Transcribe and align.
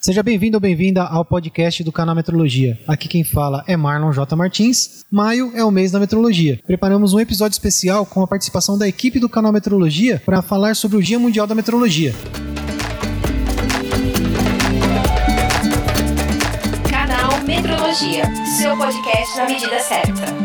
Seja 0.00 0.22
bem-vindo 0.22 0.56
ou 0.56 0.60
bem-vinda 0.60 1.02
ao 1.02 1.24
podcast 1.24 1.82
do 1.82 1.90
canal 1.90 2.14
Metrologia. 2.14 2.78
Aqui 2.86 3.08
quem 3.08 3.24
fala 3.24 3.64
é 3.66 3.76
Marlon 3.76 4.12
J. 4.12 4.36
Martins. 4.36 5.04
Maio 5.10 5.50
é 5.56 5.64
o 5.64 5.72
mês 5.72 5.90
da 5.90 5.98
metrologia. 5.98 6.60
Preparamos 6.64 7.14
um 7.14 7.18
episódio 7.18 7.54
especial 7.54 8.06
com 8.06 8.22
a 8.22 8.26
participação 8.28 8.78
da 8.78 8.86
equipe 8.86 9.18
do 9.18 9.28
canal 9.28 9.50
Metrologia 9.50 10.22
para 10.24 10.40
falar 10.40 10.76
sobre 10.76 10.98
o 10.98 11.02
Dia 11.02 11.18
Mundial 11.18 11.48
da 11.48 11.54
Metrologia. 11.56 12.14
Canal 16.88 17.42
Metrologia, 17.44 18.22
seu 18.56 18.76
podcast 18.76 19.36
na 19.36 19.46
medida 19.46 19.80
certa. 19.80 20.37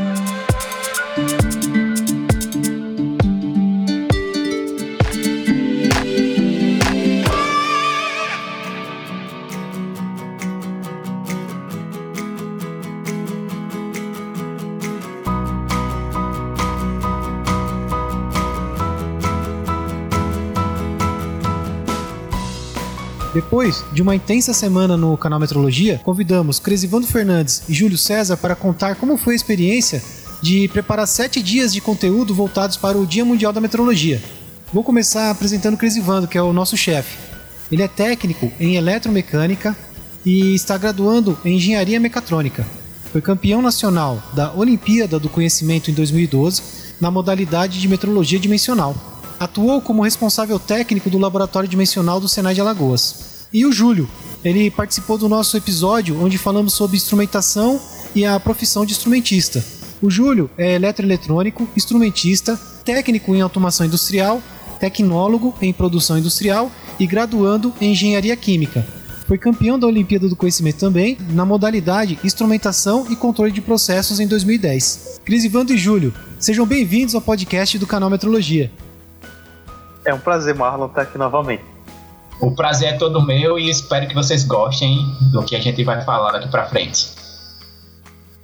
Depois 23.33 23.83
de 23.91 24.03
uma 24.03 24.15
intensa 24.15 24.53
semana 24.53 24.95
no 24.95 25.17
canal 25.17 25.39
Metrologia, 25.39 25.99
convidamos 26.03 26.59
Cresivando 26.59 27.07
Fernandes 27.07 27.63
e 27.67 27.73
Júlio 27.73 27.97
César 27.97 28.37
para 28.37 28.55
contar 28.55 28.95
como 28.95 29.17
foi 29.17 29.33
a 29.33 29.35
experiência 29.35 30.03
de 30.39 30.67
preparar 30.67 31.07
sete 31.07 31.41
dias 31.41 31.73
de 31.73 31.81
conteúdo 31.81 32.35
voltados 32.35 32.77
para 32.77 32.95
o 32.95 33.07
Dia 33.07 33.25
Mundial 33.25 33.51
da 33.51 33.59
Metrologia. 33.59 34.21
Vou 34.71 34.83
começar 34.83 35.31
apresentando 35.31 35.77
Cresivando, 35.77 36.27
que 36.27 36.37
é 36.37 36.43
o 36.43 36.53
nosso 36.53 36.77
chefe. 36.77 37.17
Ele 37.71 37.81
é 37.81 37.87
técnico 37.87 38.51
em 38.59 38.75
eletromecânica 38.75 39.75
e 40.23 40.53
está 40.53 40.77
graduando 40.77 41.35
em 41.43 41.55
engenharia 41.55 41.99
mecatrônica. 41.99 42.63
Foi 43.11 43.19
campeão 43.21 43.63
nacional 43.63 44.21
da 44.33 44.53
Olimpíada 44.53 45.17
do 45.17 45.29
Conhecimento 45.29 45.89
em 45.89 45.93
2012 45.95 46.61
na 47.01 47.09
modalidade 47.09 47.81
de 47.81 47.87
metrologia 47.87 48.39
dimensional. 48.39 49.12
Atuou 49.43 49.81
como 49.81 50.03
responsável 50.03 50.57
técnico 50.57 51.09
do 51.09 51.17
Laboratório 51.17 51.67
Dimensional 51.67 52.17
do 52.17 52.29
Senai 52.29 52.53
de 52.53 52.61
Alagoas. 52.61 53.45
E 53.51 53.65
o 53.65 53.73
Júlio, 53.73 54.09
ele 54.41 54.71
participou 54.71 55.17
do 55.17 55.27
nosso 55.27 55.57
episódio 55.57 56.17
onde 56.23 56.37
falamos 56.37 56.73
sobre 56.73 56.95
instrumentação 56.95 57.77
e 58.15 58.25
a 58.25 58.39
profissão 58.39 58.85
de 58.85 58.93
instrumentista. 58.93 59.61
O 60.01 60.09
Júlio 60.09 60.49
é 60.57 60.75
eletroeletrônico, 60.75 61.67
instrumentista, 61.75 62.57
técnico 62.85 63.35
em 63.35 63.41
automação 63.41 63.85
industrial, 63.85 64.41
tecnólogo 64.79 65.53
em 65.61 65.73
produção 65.73 66.17
industrial 66.17 66.71
e 66.97 67.05
graduando 67.05 67.73
em 67.81 67.91
engenharia 67.91 68.37
química. 68.37 68.87
Foi 69.27 69.37
campeão 69.37 69.77
da 69.77 69.87
Olimpíada 69.87 70.29
do 70.29 70.37
Conhecimento 70.37 70.77
também, 70.77 71.17
na 71.31 71.43
modalidade 71.43 72.17
Instrumentação 72.23 73.07
e 73.09 73.15
Controle 73.17 73.51
de 73.51 73.59
Processos 73.59 74.21
em 74.21 74.27
2010. 74.27 75.19
Crisivando 75.25 75.73
e 75.73 75.77
Júlio, 75.77 76.13
sejam 76.39 76.65
bem-vindos 76.65 77.13
ao 77.13 77.19
podcast 77.19 77.77
do 77.77 77.85
canal 77.85 78.09
Metrologia. 78.09 78.71
É 80.05 80.13
um 80.13 80.19
prazer, 80.19 80.55
Marlon, 80.55 80.87
estar 80.87 81.03
aqui 81.03 81.17
novamente. 81.17 81.63
O 82.39 82.51
prazer 82.51 82.93
é 82.93 82.97
todo 82.97 83.21
meu 83.21 83.57
e 83.57 83.69
espero 83.69 84.07
que 84.07 84.13
vocês 84.13 84.43
gostem 84.43 85.15
do 85.31 85.43
que 85.43 85.55
a 85.55 85.61
gente 85.61 85.83
vai 85.83 86.03
falar 86.03 86.31
daqui 86.33 86.49
para 86.49 86.65
frente. 86.65 87.11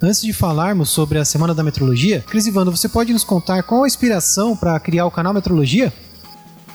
Antes 0.02 0.22
de 0.22 0.32
falarmos 0.32 0.88
sobre 0.88 1.18
a 1.18 1.24
Semana 1.24 1.54
da 1.54 1.62
Metrologia, 1.62 2.24
Cris 2.26 2.46
Ivando, 2.46 2.74
você 2.74 2.88
pode 2.88 3.12
nos 3.12 3.22
contar 3.24 3.62
qual 3.62 3.84
a 3.84 3.86
inspiração 3.86 4.56
para 4.56 4.80
criar 4.80 5.04
o 5.04 5.10
canal 5.10 5.34
Metrologia? 5.34 5.92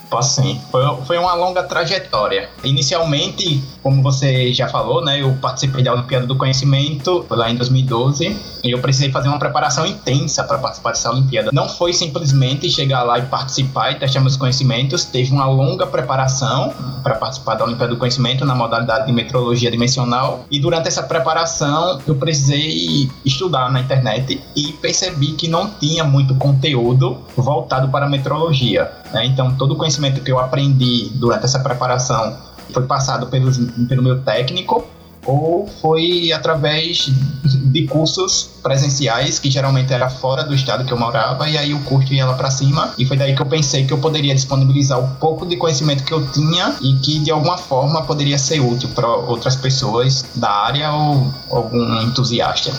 Posso 0.09 0.41
sim. 0.41 0.61
Foi, 0.71 0.83
foi 1.05 1.17
uma 1.17 1.33
longa 1.33 1.63
trajetória. 1.63 2.49
Inicialmente, 2.63 3.63
como 3.85 4.01
você 4.01 4.51
já 4.51 4.67
falou, 4.67 5.05
né, 5.05 5.21
eu 5.21 5.31
participei 5.39 5.83
da 5.83 5.93
Olimpíada 5.93 6.25
do 6.25 6.35
Conhecimento 6.35 7.23
lá 7.29 7.51
em 7.51 7.55
2012 7.55 8.35
e 8.63 8.71
eu 8.71 8.79
precisei 8.79 9.11
fazer 9.11 9.27
uma 9.27 9.37
preparação 9.37 9.85
intensa 9.85 10.43
para 10.43 10.57
participar 10.57 10.89
dessa 10.89 11.11
Olimpíada. 11.11 11.51
Não 11.53 11.69
foi 11.69 11.93
simplesmente 11.93 12.67
chegar 12.67 13.03
lá 13.03 13.19
e 13.19 13.27
participar 13.27 13.91
e 13.91 13.99
testar 13.99 14.21
meus 14.21 14.37
conhecimentos, 14.37 15.05
teve 15.05 15.31
uma 15.31 15.45
longa 15.45 15.85
preparação 15.85 16.73
para 17.03 17.13
participar 17.13 17.53
da 17.53 17.63
Olimpíada 17.63 17.93
do 17.93 17.99
Conhecimento 17.99 18.43
na 18.43 18.55
modalidade 18.55 19.05
de 19.05 19.11
metrologia 19.11 19.69
dimensional 19.69 20.45
e 20.49 20.59
durante 20.59 20.87
essa 20.87 21.03
preparação 21.03 21.99
eu 22.07 22.15
precisei 22.15 23.07
estudar 23.23 23.71
na 23.71 23.81
internet 23.81 24.41
e 24.55 24.73
percebi 24.81 25.33
que 25.33 25.47
não 25.47 25.69
tinha 25.69 26.03
muito 26.03 26.33
conteúdo 26.33 27.19
voltado 27.37 27.89
para 27.89 28.07
a 28.07 28.09
metrologia. 28.09 28.91
Né? 29.13 29.27
Então, 29.27 29.53
todo 29.53 29.75
o 29.75 29.77
conhecimento 29.77 30.21
que 30.21 30.31
eu 30.31 30.39
aprendi 30.39 31.11
durante 31.13 31.45
essa 31.45 31.59
preparação 31.59 32.54
foi 32.71 32.83
passado 32.83 33.27
pelos, 33.27 33.57
pelo 33.87 34.03
meu 34.03 34.21
técnico 34.21 34.85
ou 35.25 35.67
foi 35.81 36.31
através 36.31 37.09
de 37.43 37.87
cursos 37.87 38.51
presenciais, 38.61 39.39
que 39.39 39.49
geralmente 39.49 39.91
era 39.91 40.09
fora 40.09 40.43
do 40.43 40.53
estado 40.53 40.85
que 40.85 40.93
eu 40.93 40.99
morava, 40.99 41.49
e 41.49 41.57
aí 41.57 41.73
o 41.73 41.79
curso 41.79 42.13
ia 42.13 42.25
lá 42.25 42.35
para 42.35 42.51
cima, 42.51 42.93
e 42.97 43.05
foi 43.05 43.17
daí 43.17 43.35
que 43.35 43.41
eu 43.41 43.45
pensei 43.45 43.85
que 43.85 43.93
eu 43.93 43.97
poderia 43.97 44.35
disponibilizar 44.35 44.99
o 44.99 45.15
pouco 45.15 45.45
de 45.45 45.57
conhecimento 45.57 46.03
que 46.03 46.13
eu 46.13 46.25
tinha 46.31 46.75
e 46.81 46.93
que 46.99 47.19
de 47.19 47.31
alguma 47.31 47.57
forma 47.57 48.03
poderia 48.03 48.37
ser 48.37 48.59
útil 48.59 48.89
para 48.89 49.07
outras 49.07 49.55
pessoas 49.55 50.25
da 50.35 50.49
área 50.49 50.91
ou 50.91 51.33
algum 51.49 52.01
entusiasta. 52.01 52.71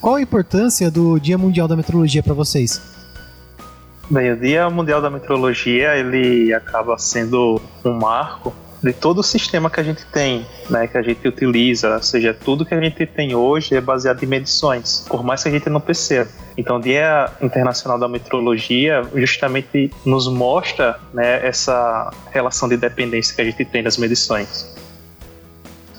Qual 0.00 0.16
a 0.16 0.22
importância 0.22 0.90
do 0.90 1.18
Dia 1.18 1.38
Mundial 1.38 1.68
da 1.68 1.76
Metrologia 1.76 2.22
para 2.22 2.34
vocês? 2.34 2.97
Bem, 4.10 4.32
o 4.32 4.36
Dia 4.36 4.70
Mundial 4.70 5.02
da 5.02 5.10
Meteorologia 5.10 5.94
ele 5.96 6.54
acaba 6.54 6.96
sendo 6.96 7.60
um 7.84 7.92
marco 7.92 8.54
de 8.82 8.92
todo 8.92 9.18
o 9.18 9.22
sistema 9.22 9.68
que 9.68 9.80
a 9.80 9.82
gente 9.82 10.06
tem, 10.06 10.46
né, 10.70 10.86
que 10.86 10.96
a 10.96 11.02
gente 11.02 11.26
utiliza, 11.26 11.94
ou 11.94 12.02
seja, 12.02 12.32
tudo 12.32 12.64
que 12.64 12.74
a 12.74 12.80
gente 12.80 13.04
tem 13.04 13.34
hoje 13.34 13.74
é 13.74 13.80
baseado 13.80 14.22
em 14.22 14.26
medições, 14.26 15.04
por 15.08 15.22
mais 15.22 15.42
que 15.42 15.48
a 15.48 15.52
gente 15.52 15.68
não 15.68 15.80
perceba. 15.80 16.30
Então, 16.56 16.76
o 16.76 16.80
Dia 16.80 17.30
Internacional 17.42 17.98
da 17.98 18.08
Meteorologia 18.08 19.02
justamente 19.14 19.92
nos 20.06 20.26
mostra 20.26 20.98
né, 21.12 21.46
essa 21.46 22.10
relação 22.30 22.68
de 22.68 22.76
dependência 22.76 23.34
que 23.34 23.42
a 23.42 23.44
gente 23.44 23.64
tem 23.64 23.82
das 23.82 23.98
medições. 23.98 24.77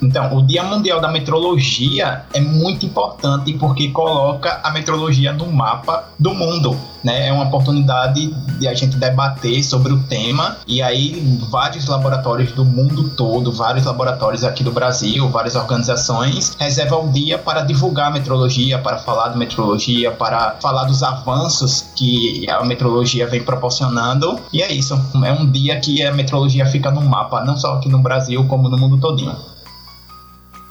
Então, 0.02 0.36
o 0.38 0.42
Dia 0.42 0.64
Mundial 0.64 1.02
da 1.02 1.10
Metrologia 1.10 2.24
é 2.34 2.40
muito 2.40 2.86
importante 2.86 3.54
porque 3.54 3.90
coloca 3.90 4.60
a 4.64 4.72
metrologia 4.72 5.34
no 5.34 5.52
mapa 5.52 6.06
do 6.18 6.34
mundo. 6.34 6.78
Né? 7.04 7.28
É 7.28 7.34
uma 7.34 7.46
oportunidade 7.46 8.34
de 8.60 8.68
a 8.68 8.74
gente 8.74 8.98
debater 8.98 9.64
sobre 9.64 9.94
o 9.94 10.04
tema 10.04 10.58
e 10.68 10.82
aí 10.82 11.22
vários 11.50 11.88
laboratórios 11.88 12.52
do 12.52 12.66
mundo 12.66 13.10
todo, 13.10 13.52
vários 13.52 13.86
laboratórios 13.86 14.44
aqui 14.44 14.64
do 14.64 14.72
Brasil, 14.72 15.28
várias 15.30 15.56
organizações 15.56 16.56
reservam 16.60 17.08
o 17.08 17.12
dia 17.12 17.38
para 17.38 17.62
divulgar 17.62 18.08
a 18.08 18.12
metrologia, 18.12 18.80
para 18.80 18.98
falar 18.98 19.30
de 19.30 19.38
metrologia, 19.38 20.12
para 20.12 20.58
falar 20.62 20.86
dos 20.86 21.02
avanços 21.04 21.86
que 21.96 22.46
a 22.50 22.64
metrologia 22.66 23.28
vem 23.28 23.44
proporcionando. 23.44 24.40
E 24.52 24.62
é 24.62 24.72
isso, 24.72 25.00
é 25.24 25.32
um 25.32 25.50
dia 25.50 25.80
que 25.80 26.04
a 26.04 26.14
metrologia 26.14 26.66
fica 26.66 26.92
no 26.92 27.02
mapa, 27.02 27.44
não 27.44 27.58
só 27.58 27.76
aqui 27.76 27.88
no 27.88 28.00
Brasil, 28.00 28.46
como 28.48 28.70
no 28.70 28.78
mundo 28.78 28.98
todinho. 28.98 29.36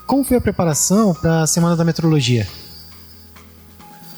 Como 0.08 0.24
foi 0.24 0.38
a 0.38 0.40
preparação 0.40 1.12
para 1.12 1.42
a 1.42 1.46
Semana 1.46 1.76
da 1.76 1.84
Metrologia? 1.84 2.48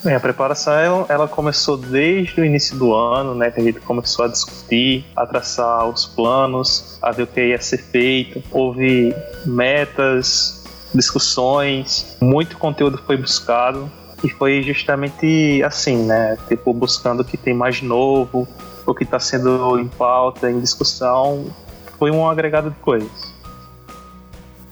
Bem, 0.04 0.14
a 0.14 0.20
preparação 0.20 1.04
ela 1.08 1.26
começou 1.26 1.76
desde 1.76 2.40
o 2.40 2.44
início 2.44 2.78
do 2.78 2.94
ano, 2.94 3.34
né, 3.34 3.50
que 3.50 3.60
a 3.60 3.64
gente 3.64 3.80
começou 3.80 4.24
a 4.24 4.28
discutir, 4.28 5.04
a 5.16 5.26
traçar 5.26 5.88
os 5.88 6.06
planos, 6.06 6.96
a 7.02 7.10
ver 7.10 7.24
o 7.24 7.26
que 7.26 7.44
ia 7.44 7.60
ser 7.60 7.78
feito. 7.78 8.40
Houve 8.52 9.12
metas, 9.44 10.62
discussões, 10.94 12.16
muito 12.20 12.56
conteúdo 12.56 12.96
foi 13.04 13.16
buscado 13.16 13.90
e 14.22 14.28
foi 14.28 14.62
justamente 14.62 15.60
assim, 15.64 16.04
né, 16.04 16.38
tipo 16.46 16.72
buscando 16.72 17.22
o 17.22 17.24
que 17.24 17.36
tem 17.36 17.52
mais 17.52 17.82
novo, 17.82 18.46
o 18.86 18.94
que 18.94 19.02
está 19.02 19.18
sendo 19.18 19.76
em 19.76 19.88
pauta, 19.88 20.48
em 20.48 20.60
discussão, 20.60 21.46
foi 21.98 22.12
um 22.12 22.30
agregado 22.30 22.70
de 22.70 22.76
coisas. 22.76 23.39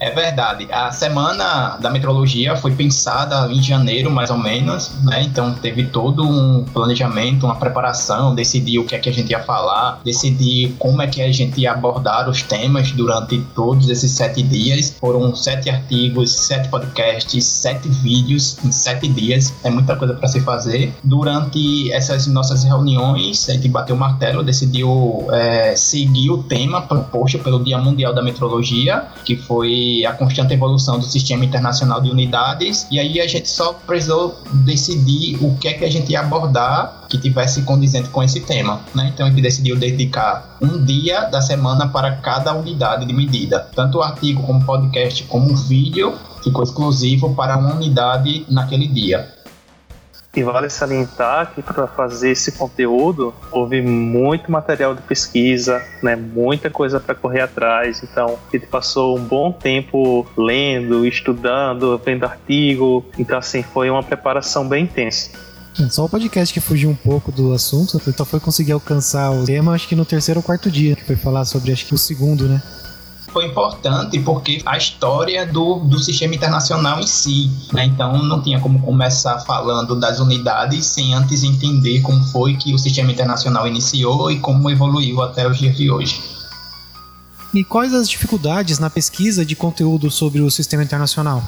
É 0.00 0.10
verdade. 0.10 0.68
A 0.70 0.92
semana 0.92 1.76
da 1.78 1.90
metrologia 1.90 2.56
foi 2.56 2.72
pensada 2.72 3.52
em 3.52 3.60
janeiro, 3.60 4.10
mais 4.10 4.30
ou 4.30 4.38
menos, 4.38 4.90
né? 5.02 5.22
Então 5.22 5.52
teve 5.54 5.86
todo 5.86 6.22
um 6.22 6.64
planejamento, 6.64 7.46
uma 7.46 7.56
preparação, 7.56 8.34
decidir 8.34 8.78
o 8.78 8.84
que 8.84 8.94
é 8.94 8.98
que 8.98 9.08
a 9.08 9.12
gente 9.12 9.30
ia 9.30 9.40
falar, 9.40 10.00
decidir 10.04 10.74
como 10.78 11.02
é 11.02 11.06
que 11.06 11.20
a 11.20 11.32
gente 11.32 11.60
ia 11.60 11.72
abordar 11.72 12.28
os 12.28 12.42
temas 12.42 12.92
durante 12.92 13.40
todos 13.54 13.88
esses 13.88 14.12
sete 14.12 14.42
dias. 14.42 14.96
Foram 15.00 15.34
sete 15.34 15.68
artigos, 15.68 16.32
sete 16.32 16.68
podcasts, 16.68 17.44
sete 17.44 17.88
vídeos 17.88 18.56
em 18.64 18.70
sete 18.70 19.08
dias. 19.08 19.52
É 19.64 19.70
muita 19.70 19.96
coisa 19.96 20.14
para 20.14 20.28
se 20.28 20.40
fazer. 20.40 20.94
Durante 21.02 21.92
essas 21.92 22.26
nossas 22.28 22.62
reuniões, 22.62 23.48
a 23.48 23.52
gente 23.52 23.68
bateu 23.68 23.96
o 23.96 23.98
martelo, 23.98 24.44
decidiu 24.44 25.26
é, 25.32 25.74
seguir 25.74 26.30
o 26.30 26.42
tema 26.42 26.82
proposto 26.82 27.38
pelo 27.40 27.62
Dia 27.62 27.78
Mundial 27.78 28.14
da 28.14 28.22
Metrologia, 28.22 29.06
que 29.24 29.36
foi 29.36 29.87
a 30.06 30.12
constante 30.12 30.54
evolução 30.54 30.98
do 30.98 31.04
sistema 31.04 31.44
internacional 31.44 32.00
de 32.00 32.10
unidades, 32.10 32.86
e 32.90 32.98
aí 32.98 33.20
a 33.20 33.26
gente 33.26 33.48
só 33.48 33.72
precisou 33.72 34.38
decidir 34.64 35.38
o 35.42 35.56
que 35.56 35.68
é 35.68 35.74
que 35.74 35.84
a 35.84 35.90
gente 35.90 36.12
ia 36.12 36.20
abordar 36.20 37.06
que 37.08 37.18
tivesse 37.18 37.62
condizente 37.62 38.08
com 38.10 38.22
esse 38.22 38.40
tema, 38.40 38.80
né? 38.94 39.10
Então 39.12 39.26
a 39.26 39.30
gente 39.30 39.40
decidiu 39.40 39.76
dedicar 39.76 40.56
um 40.60 40.84
dia 40.84 41.22
da 41.24 41.40
semana 41.40 41.88
para 41.88 42.16
cada 42.16 42.54
unidade 42.54 43.06
de 43.06 43.12
medida, 43.12 43.66
tanto 43.74 43.98
o 43.98 44.02
artigo 44.02 44.42
como 44.42 44.60
o 44.60 44.64
podcast 44.64 45.22
como 45.24 45.52
o 45.52 45.56
vídeo 45.56 46.14
ficou 46.42 46.62
exclusivo 46.62 47.34
para 47.34 47.56
uma 47.56 47.74
unidade 47.74 48.44
naquele 48.48 48.86
dia. 48.86 49.34
E 50.36 50.42
vale 50.42 50.68
salientar 50.68 51.52
que 51.54 51.62
para 51.62 51.86
fazer 51.86 52.30
esse 52.30 52.52
conteúdo 52.52 53.34
houve 53.50 53.80
muito 53.80 54.52
material 54.52 54.94
de 54.94 55.02
pesquisa, 55.02 55.82
né, 56.02 56.14
muita 56.14 56.70
coisa 56.70 57.00
para 57.00 57.14
correr 57.14 57.40
atrás. 57.40 58.02
Então 58.02 58.38
gente 58.52 58.66
passou 58.66 59.18
um 59.18 59.22
bom 59.22 59.50
tempo 59.50 60.26
lendo, 60.36 61.06
estudando, 61.06 62.00
vendo 62.04 62.24
artigo. 62.24 63.04
Então 63.18 63.38
assim 63.38 63.62
foi 63.62 63.88
uma 63.90 64.02
preparação 64.02 64.68
bem 64.68 64.84
intensa. 64.84 65.30
É, 65.80 65.88
só 65.88 66.04
o 66.04 66.08
podcast 66.08 66.52
que 66.52 66.60
fugiu 66.60 66.90
um 66.90 66.94
pouco 66.94 67.30
do 67.30 67.52
assunto, 67.52 68.00
então 68.08 68.26
foi 68.26 68.40
conseguir 68.40 68.72
alcançar 68.72 69.30
o 69.30 69.44
tema, 69.44 69.74
acho 69.74 69.86
que 69.86 69.94
no 69.94 70.04
terceiro 70.04 70.40
ou 70.40 70.44
quarto 70.44 70.70
dia, 70.70 70.96
que 70.96 71.04
foi 71.04 71.14
falar 71.14 71.44
sobre 71.44 71.70
acho 71.70 71.86
que 71.86 71.94
o 71.94 71.98
segundo, 71.98 72.48
né? 72.48 72.60
Foi 73.38 73.46
importante 73.46 74.18
porque 74.18 74.60
a 74.66 74.76
história 74.76 75.46
do, 75.46 75.76
do 75.76 76.00
sistema 76.00 76.34
internacional 76.34 76.98
em 76.98 77.06
si. 77.06 77.48
Né? 77.72 77.84
Então 77.84 78.20
não 78.24 78.42
tinha 78.42 78.58
como 78.58 78.80
começar 78.80 79.38
falando 79.40 79.94
das 79.94 80.18
unidades 80.18 80.84
sem 80.86 81.14
antes 81.14 81.44
entender 81.44 82.00
como 82.00 82.20
foi 82.24 82.56
que 82.56 82.74
o 82.74 82.78
sistema 82.78 83.12
internacional 83.12 83.68
iniciou 83.68 84.28
e 84.28 84.40
como 84.40 84.68
evoluiu 84.68 85.22
até 85.22 85.48
os 85.48 85.56
dias 85.56 85.76
de 85.76 85.88
hoje. 85.88 86.20
E 87.54 87.62
quais 87.62 87.94
as 87.94 88.10
dificuldades 88.10 88.80
na 88.80 88.90
pesquisa 88.90 89.46
de 89.46 89.54
conteúdo 89.54 90.10
sobre 90.10 90.40
o 90.40 90.50
sistema 90.50 90.82
internacional? 90.82 91.40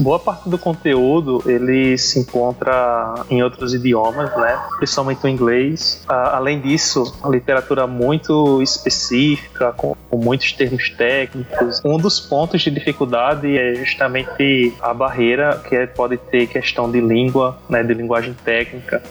Boa 0.00 0.18
parte 0.18 0.48
do 0.48 0.58
conteúdo 0.58 1.42
ele 1.46 1.96
se 1.98 2.18
encontra 2.18 3.14
em 3.30 3.42
outros 3.42 3.74
idiomas, 3.74 4.34
né? 4.36 4.58
Principalmente 4.76 5.24
o 5.24 5.28
inglês. 5.28 6.02
além 6.08 6.60
disso, 6.60 7.14
a 7.22 7.28
literatura 7.28 7.86
muito 7.86 8.62
específica, 8.62 9.72
com, 9.72 9.96
muitos 10.12 10.52
termos 10.52 10.90
técnicos. 10.90 11.80
Um 11.84 11.96
dos 11.96 12.20
pontos 12.20 12.60
de 12.62 12.70
dificuldade 12.70 13.58
é 13.58 13.74
justamente 13.74 14.74
a 14.80 14.94
barreira 14.94 15.60
que 15.68 15.74
é, 15.74 15.86
pode 15.86 16.16
ter 16.16 16.46
questão 16.46 16.90
de 16.90 17.00
língua, 17.00 17.58
né, 17.68 17.82
de 17.82 17.94
linguagem 17.94 18.34
técnica. 18.44 19.02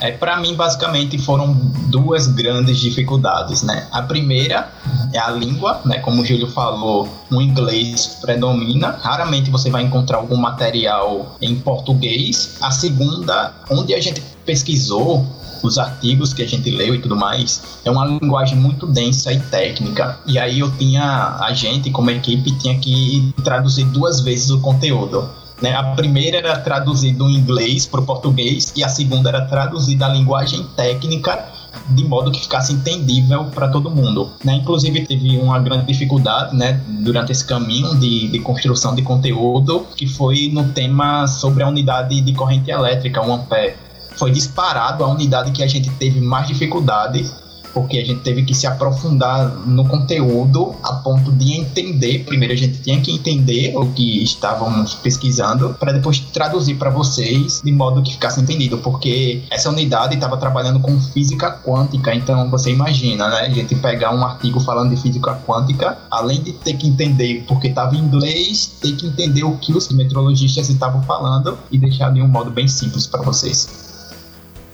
É, 0.00 0.12
para 0.12 0.36
mim, 0.36 0.54
basicamente, 0.54 1.18
foram 1.18 1.52
duas 1.88 2.28
grandes 2.28 2.78
dificuldades, 2.78 3.62
né? 3.62 3.88
A 3.90 4.02
primeira 4.02 4.70
é 5.12 5.18
a 5.18 5.30
língua, 5.30 5.80
né? 5.84 5.98
Como 5.98 6.22
o 6.22 6.24
Júlio 6.24 6.48
falou, 6.48 7.08
o 7.30 7.42
inglês 7.42 8.18
predomina. 8.20 8.90
Raramente 9.00 9.50
você 9.50 9.70
vai 9.70 9.82
encontrar 9.82 10.18
algum 10.18 10.36
material 10.36 11.36
em 11.40 11.56
português. 11.56 12.56
A 12.60 12.70
segunda, 12.70 13.52
onde 13.70 13.92
a 13.92 14.00
gente 14.00 14.22
pesquisou, 14.46 15.26
os 15.62 15.78
artigos 15.78 16.32
que 16.32 16.42
a 16.42 16.46
gente 16.46 16.70
leu 16.70 16.94
e 16.94 17.00
tudo 17.00 17.16
mais, 17.16 17.80
é 17.84 17.90
uma 17.90 18.06
linguagem 18.06 18.56
muito 18.56 18.86
densa 18.86 19.32
e 19.32 19.40
técnica. 19.40 20.18
E 20.26 20.38
aí 20.38 20.60
eu 20.60 20.70
tinha, 20.76 21.36
a 21.40 21.52
gente 21.52 21.90
como 21.90 22.10
equipe 22.10 22.56
tinha 22.58 22.78
que 22.78 23.34
traduzir 23.42 23.84
duas 23.86 24.20
vezes 24.20 24.50
o 24.50 24.60
conteúdo. 24.60 25.28
Né? 25.60 25.74
A 25.74 25.82
primeira 25.94 26.38
era 26.38 26.58
traduzida 26.58 27.18
do 27.18 27.28
inglês 27.28 27.86
para 27.86 28.00
o 28.00 28.06
português 28.06 28.72
e 28.76 28.84
a 28.84 28.88
segunda 28.88 29.28
era 29.28 29.42
traduzida 29.42 30.06
a 30.06 30.08
linguagem 30.08 30.64
técnica 30.76 31.52
de 31.90 32.04
modo 32.04 32.30
que 32.30 32.40
ficasse 32.40 32.72
entendível 32.72 33.46
para 33.46 33.68
todo 33.68 33.90
mundo. 33.90 34.32
Né? 34.44 34.54
Inclusive 34.54 35.06
teve 35.06 35.36
uma 35.38 35.58
grande 35.58 35.86
dificuldade 35.86 36.56
né, 36.56 36.80
durante 37.00 37.32
esse 37.32 37.44
caminho 37.44 37.94
de, 37.96 38.28
de 38.28 38.38
construção 38.40 38.94
de 38.94 39.02
conteúdo 39.02 39.86
que 39.96 40.06
foi 40.06 40.50
no 40.52 40.68
tema 40.68 41.26
sobre 41.26 41.62
a 41.62 41.68
unidade 41.68 42.20
de 42.20 42.32
corrente 42.32 42.70
elétrica, 42.70 43.24
o 43.24 43.32
ampere. 43.32 43.74
Foi 44.16 44.30
disparado 44.30 45.04
a 45.04 45.08
unidade 45.08 45.52
que 45.52 45.62
a 45.62 45.66
gente 45.66 45.90
teve 45.90 46.20
mais 46.20 46.48
dificuldade 46.48 47.30
porque 47.72 47.98
a 47.98 48.04
gente 48.04 48.20
teve 48.20 48.44
que 48.44 48.54
se 48.54 48.66
aprofundar 48.66 49.48
no 49.66 49.86
conteúdo 49.86 50.74
a 50.82 50.94
ponto 50.94 51.30
de 51.32 51.52
entender. 51.52 52.24
Primeiro 52.24 52.54
a 52.54 52.56
gente 52.56 52.80
tinha 52.80 53.00
que 53.00 53.12
entender 53.12 53.76
o 53.76 53.86
que 53.92 54.22
estávamos 54.22 54.94
pesquisando 54.94 55.74
para 55.78 55.92
depois 55.92 56.20
traduzir 56.20 56.74
para 56.76 56.90
vocês 56.90 57.60
de 57.64 57.72
modo 57.72 58.02
que 58.02 58.12
ficasse 58.12 58.40
entendido, 58.40 58.78
porque 58.78 59.42
essa 59.50 59.70
unidade 59.70 60.14
estava 60.14 60.36
trabalhando 60.36 60.80
com 60.80 60.98
física 61.00 61.50
quântica, 61.64 62.14
então 62.14 62.50
você 62.50 62.70
imagina, 62.70 63.28
né? 63.28 63.40
A 63.40 63.50
gente 63.50 63.74
pegar 63.74 64.14
um 64.14 64.24
artigo 64.24 64.60
falando 64.60 64.94
de 64.94 65.00
física 65.00 65.40
quântica, 65.46 65.98
além 66.10 66.42
de 66.42 66.52
ter 66.52 66.74
que 66.74 66.88
entender 66.88 67.44
porque 67.46 67.68
estava 67.68 67.96
em 67.96 68.00
inglês, 68.00 68.72
ter 68.80 68.92
que 68.92 69.06
entender 69.06 69.44
o 69.44 69.56
que 69.56 69.72
os 69.72 69.88
meteorologistas 69.90 70.68
estavam 70.68 71.02
falando 71.02 71.58
e 71.70 71.78
deixar 71.78 72.12
de 72.12 72.20
um 72.20 72.28
modo 72.28 72.50
bem 72.50 72.68
simples 72.68 73.06
para 73.06 73.22
vocês 73.22 73.87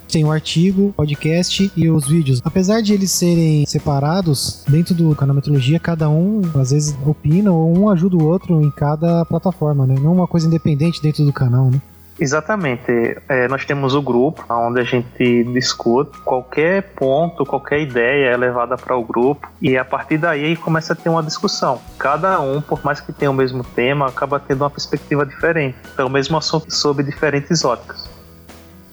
tem 0.09 0.25
o 0.25 0.31
artigo, 0.31 0.93
podcast 0.97 1.71
e 1.77 1.89
os 1.89 2.07
vídeos. 2.07 2.41
Apesar 2.45 2.81
de 2.81 2.93
eles 2.93 3.11
serem 3.11 3.65
separados, 3.67 4.65
dentro 4.69 4.95
do 4.95 5.15
canal 5.15 5.35
Metrologia, 5.35 5.79
cada 5.79 6.09
um 6.09 6.43
às 6.55 6.71
vezes 6.71 6.97
opina 7.05 7.53
ou 7.53 7.77
um 7.77 7.89
ajuda 7.89 8.17
o 8.17 8.25
outro 8.25 8.61
em 8.63 8.71
cada 8.71 9.25
plataforma, 9.25 9.87
né? 9.87 9.95
Não 10.01 10.13
uma 10.13 10.27
coisa 10.27 10.47
independente 10.47 11.03
dentro 11.03 11.25
do 11.25 11.33
canal, 11.33 11.71
né? 11.71 11.81
Exatamente. 12.19 12.91
É, 13.29 13.49
nós 13.49 13.65
temos 13.65 13.95
o 13.95 14.03
grupo 14.03 14.45
onde 14.49 14.81
a 14.81 14.85
gente 14.85 15.45
discute 15.53 16.17
qualquer 16.21 16.83
ponto, 16.95 17.45
qualquer 17.45 17.81
ideia 17.81 18.31
é 18.31 18.37
levada 18.37 18.77
para 18.77 18.97
o 18.97 19.03
grupo 19.03 19.49
e 19.61 19.77
a 19.77 19.85
partir 19.85 20.19
daí 20.19 20.57
começa 20.57 20.93
a 20.93 20.97
ter 20.97 21.09
uma 21.09 21.23
discussão. 21.23 21.81
Cada 21.99 22.41
um, 22.41 22.61
por 22.61 22.85
mais 22.85 23.01
que 23.01 23.13
tenha 23.13 23.31
o 23.31 23.35
mesmo 23.35 23.65
tema, 23.65 24.07
acaba 24.07 24.39
tendo 24.39 24.63
uma 24.63 24.71
perspectiva 24.71 25.27
diferente. 25.27 25.77
Então, 25.93 26.07
o 26.07 26.11
mesmo 26.11 26.37
assunto 26.37 26.73
sob 26.73 27.03
diferentes 27.03 27.65
óticas. 27.65 28.14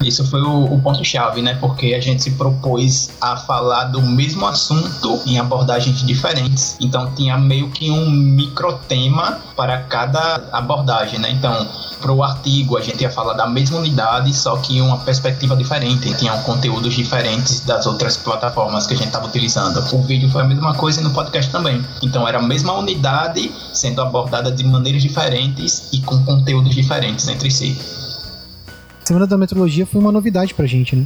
Isso 0.04 0.26
foi 0.26 0.42
o, 0.42 0.66
o 0.66 0.82
ponto-chave, 0.82 1.42
né? 1.42 1.58
Porque 1.60 1.94
a 1.94 2.00
gente 2.00 2.24
se 2.24 2.32
propôs 2.32 3.10
a 3.22 3.38
falar 3.38 3.86
do 3.86 4.02
mesmo 4.02 4.46
assunto 4.46 5.22
em 5.26 5.40
abordagens 5.40 6.02
diferentes. 6.06 6.78
Então 6.80 7.12
tinha 7.14 7.38
meio 7.38 7.70
que 7.70 7.90
um 7.90 8.10
microtema 8.10 9.40
para 9.56 9.80
cada 9.84 10.50
abordagem, 10.52 11.20
né? 11.20 11.32
Então, 11.32 11.68
para 12.02 12.12
o 12.12 12.24
artigo 12.24 12.78
a 12.78 12.82
gente 12.82 13.02
ia 13.02 13.12
falar 13.12 13.34
da 13.34 13.48
mesma 13.48 13.78
unidade, 13.78 14.34
só 14.34 14.58
que 14.58 14.82
uma 14.82 14.98
perspectiva 14.98 15.56
diferente. 15.56 16.14
Tinham 16.16 16.38
conteúdos 16.44 16.94
diferentes 16.94 17.62
das 17.62 17.86
outras 17.86 18.18
plataformas 18.18 18.88
que 18.88 18.94
a 18.94 18.98
gente 18.98 19.08
estava 19.08 19.28
utilizando. 19.28 19.82
O 19.94 20.02
vídeo 20.02 20.30
foi 20.30 20.42
a 20.42 20.46
mesma 20.46 20.74
coisa 20.74 21.00
e 21.00 21.04
no 21.04 21.12
podcast 21.12 21.52
também. 21.52 21.84
Então 22.02 22.28
era 22.28 22.40
a 22.40 22.42
mesma 22.42 22.74
unidade 22.74 23.52
sendo 23.74 24.02
abordada 24.02 24.52
de 24.52 24.64
maneiras 24.64 25.02
diferentes 25.02 25.90
e 25.92 26.00
com 26.02 26.24
conteúdos 26.24 26.74
diferentes 26.74 27.28
entre 27.28 27.52
si. 27.52 27.80
Semana 29.12 29.28
da 29.28 29.38
Metrologia 29.38 29.86
foi 29.86 30.00
uma 30.00 30.10
novidade 30.10 30.54
pra 30.54 30.66
gente, 30.66 30.96
né? 30.96 31.06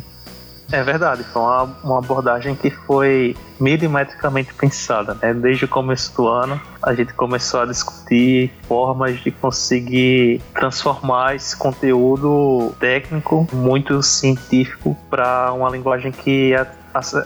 É 0.71 0.83
verdade, 0.83 1.23
foi 1.23 1.41
uma, 1.41 1.63
uma, 1.83 1.97
abordagem 1.97 2.53
que 2.53 2.69
foi 2.69 3.35
milimetricamente 3.59 4.53
pensada. 4.53 5.17
Né? 5.19 5.33
Desde 5.33 5.65
o 5.65 5.67
começo 5.67 6.15
do 6.15 6.27
ano, 6.27 6.61
a 6.83 6.93
gente 6.93 7.15
começou 7.15 7.61
a 7.61 7.65
discutir 7.65 8.53
formas 8.67 9.19
de 9.21 9.31
conseguir 9.31 10.39
transformar 10.53 11.35
esse 11.35 11.57
conteúdo 11.57 12.75
técnico, 12.79 13.47
muito 13.51 14.03
científico, 14.03 14.95
para 15.09 15.51
uma 15.51 15.71
linguagem 15.71 16.11
que 16.11 16.53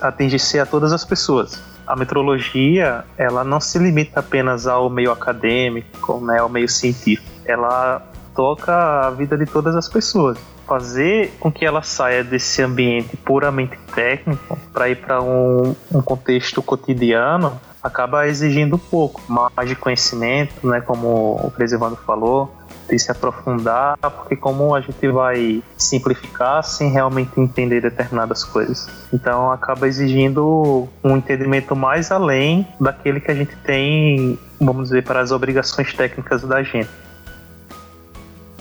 atingisse 0.00 0.58
a 0.58 0.64
todas 0.64 0.94
as 0.94 1.04
pessoas. 1.04 1.62
A 1.86 1.94
metrologia, 1.94 3.04
ela 3.18 3.44
não 3.44 3.60
se 3.60 3.78
limita 3.78 4.20
apenas 4.20 4.66
ao 4.66 4.88
meio 4.88 5.12
acadêmico, 5.12 6.24
né, 6.24 6.38
ao 6.38 6.48
meio 6.48 6.70
científico. 6.70 7.28
Ela 7.44 8.00
toca 8.34 9.08
a 9.08 9.10
vida 9.10 9.36
de 9.36 9.44
todas 9.44 9.76
as 9.76 9.86
pessoas 9.86 10.38
fazer 10.70 11.32
com 11.40 11.50
que 11.50 11.64
ela 11.64 11.82
saia 11.82 12.22
desse 12.22 12.62
ambiente 12.62 13.16
puramente 13.16 13.76
técnico 13.92 14.56
para 14.72 14.88
ir 14.88 14.94
para 14.94 15.20
um, 15.20 15.74
um 15.92 16.00
contexto 16.00 16.62
cotidiano 16.62 17.60
acaba 17.82 18.28
exigindo 18.28 18.76
um 18.76 18.78
pouco 18.78 19.20
mais 19.26 19.68
de 19.68 19.74
conhecimento, 19.74 20.64
né, 20.64 20.80
como 20.80 21.40
o 21.42 21.50
Presivando 21.50 21.96
falou, 21.96 22.54
de 22.88 22.96
se 23.00 23.10
aprofundar, 23.10 23.96
porque 23.98 24.36
como 24.36 24.72
a 24.72 24.80
gente 24.80 25.08
vai 25.08 25.60
simplificar 25.76 26.62
sem 26.62 26.90
realmente 26.90 27.40
entender 27.40 27.80
determinadas 27.80 28.44
coisas. 28.44 28.88
Então 29.12 29.50
acaba 29.50 29.88
exigindo 29.88 30.88
um 31.02 31.16
entendimento 31.16 31.74
mais 31.74 32.12
além 32.12 32.64
daquele 32.80 33.18
que 33.18 33.30
a 33.30 33.34
gente 33.34 33.56
tem, 33.64 34.38
vamos 34.60 34.90
dizer, 34.90 35.02
para 35.02 35.20
as 35.20 35.32
obrigações 35.32 35.92
técnicas 35.94 36.42
da 36.42 36.62
gente. 36.62 36.90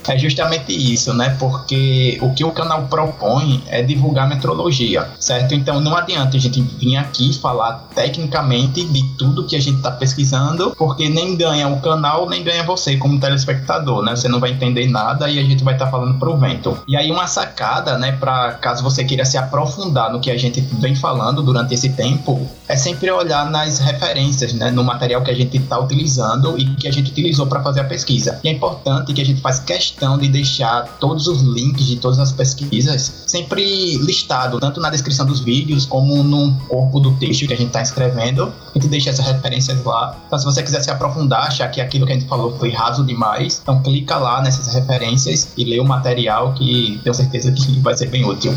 É 0.09 0.17
justamente 0.17 0.73
isso, 0.73 1.13
né? 1.13 1.35
Porque 1.37 2.17
o 2.21 2.33
que 2.33 2.43
o 2.43 2.51
canal 2.51 2.87
propõe 2.87 3.63
é 3.67 3.83
divulgar 3.83 4.27
metrologia, 4.27 5.07
certo? 5.19 5.53
Então 5.53 5.79
não 5.79 5.95
adianta 5.95 6.35
a 6.35 6.39
gente 6.39 6.61
vir 6.61 6.97
aqui 6.97 7.31
falar 7.37 7.87
tecnicamente 7.93 8.83
de 8.85 9.03
tudo 9.17 9.45
que 9.45 9.55
a 9.55 9.61
gente 9.61 9.77
está 9.77 9.91
pesquisando, 9.91 10.73
porque 10.75 11.07
nem 11.07 11.35
ganha 11.35 11.67
o 11.67 11.79
canal, 11.79 12.27
nem 12.27 12.43
ganha 12.43 12.63
você 12.63 12.97
como 12.97 13.19
telespectador, 13.19 14.03
né? 14.03 14.15
Você 14.15 14.27
não 14.27 14.39
vai 14.39 14.51
entender 14.51 14.87
nada 14.87 15.29
e 15.29 15.37
a 15.37 15.43
gente 15.43 15.63
vai 15.63 15.75
estar 15.75 15.85
tá 15.85 15.91
falando 15.91 16.17
pro 16.17 16.35
vento. 16.37 16.77
E 16.87 16.97
aí 16.97 17.11
uma 17.11 17.27
sacada, 17.27 17.97
né, 17.97 18.11
para 18.13 18.53
caso 18.53 18.83
você 18.83 19.03
queira 19.03 19.25
se 19.25 19.37
aprofundar 19.37 20.11
no 20.11 20.19
que 20.19 20.31
a 20.31 20.37
gente 20.37 20.59
vem 20.61 20.95
falando 20.95 21.43
durante 21.43 21.75
esse 21.75 21.89
tempo, 21.89 22.47
é 22.67 22.75
sempre 22.75 23.11
olhar 23.11 23.49
nas 23.49 23.77
referências, 23.77 24.53
né, 24.53 24.71
no 24.71 24.83
material 24.83 25.21
que 25.21 25.29
a 25.29 25.35
gente 25.35 25.57
está 25.57 25.79
utilizando 25.79 26.57
e 26.57 26.65
que 26.75 26.87
a 26.87 26.91
gente 26.91 27.11
utilizou 27.11 27.45
para 27.45 27.61
fazer 27.61 27.81
a 27.81 27.83
pesquisa. 27.83 28.39
E 28.43 28.49
é 28.49 28.51
importante 28.51 29.13
que 29.13 29.21
a 29.21 29.25
gente 29.25 29.41
faz 29.41 29.59
questão 29.99 30.17
de 30.17 30.29
deixar 30.29 30.87
todos 30.97 31.27
os 31.27 31.41
links 31.41 31.85
de 31.85 31.97
todas 31.97 32.19
as 32.19 32.31
pesquisas 32.31 33.25
sempre 33.27 33.97
listado, 33.97 34.57
tanto 34.57 34.79
na 34.79 34.89
descrição 34.89 35.25
dos 35.25 35.41
vídeos 35.41 35.85
como 35.85 36.23
no 36.23 36.55
corpo 36.69 37.01
do 37.01 37.11
texto 37.15 37.45
que 37.45 37.53
a 37.53 37.57
gente 37.57 37.67
está 37.67 37.81
escrevendo. 37.81 38.51
A 38.69 38.79
gente 38.79 38.87
deixa 38.87 39.09
essas 39.09 39.25
referências 39.25 39.83
lá. 39.83 40.17
Então, 40.25 40.39
se 40.39 40.45
você 40.45 40.63
quiser 40.63 40.81
se 40.81 40.89
aprofundar, 40.89 41.47
achar 41.47 41.67
que 41.69 41.81
aquilo 41.81 42.05
que 42.05 42.13
a 42.13 42.15
gente 42.15 42.27
falou 42.27 42.57
foi 42.57 42.69
raso 42.69 43.03
demais, 43.03 43.59
então 43.61 43.81
clica 43.83 44.17
lá 44.17 44.41
nessas 44.41 44.73
referências 44.73 45.49
e 45.57 45.65
lê 45.65 45.79
o 45.79 45.85
material 45.85 46.53
que 46.53 46.99
tenho 47.03 47.13
certeza 47.13 47.51
que 47.51 47.79
vai 47.79 47.95
ser 47.97 48.07
bem 48.07 48.25
útil. 48.25 48.53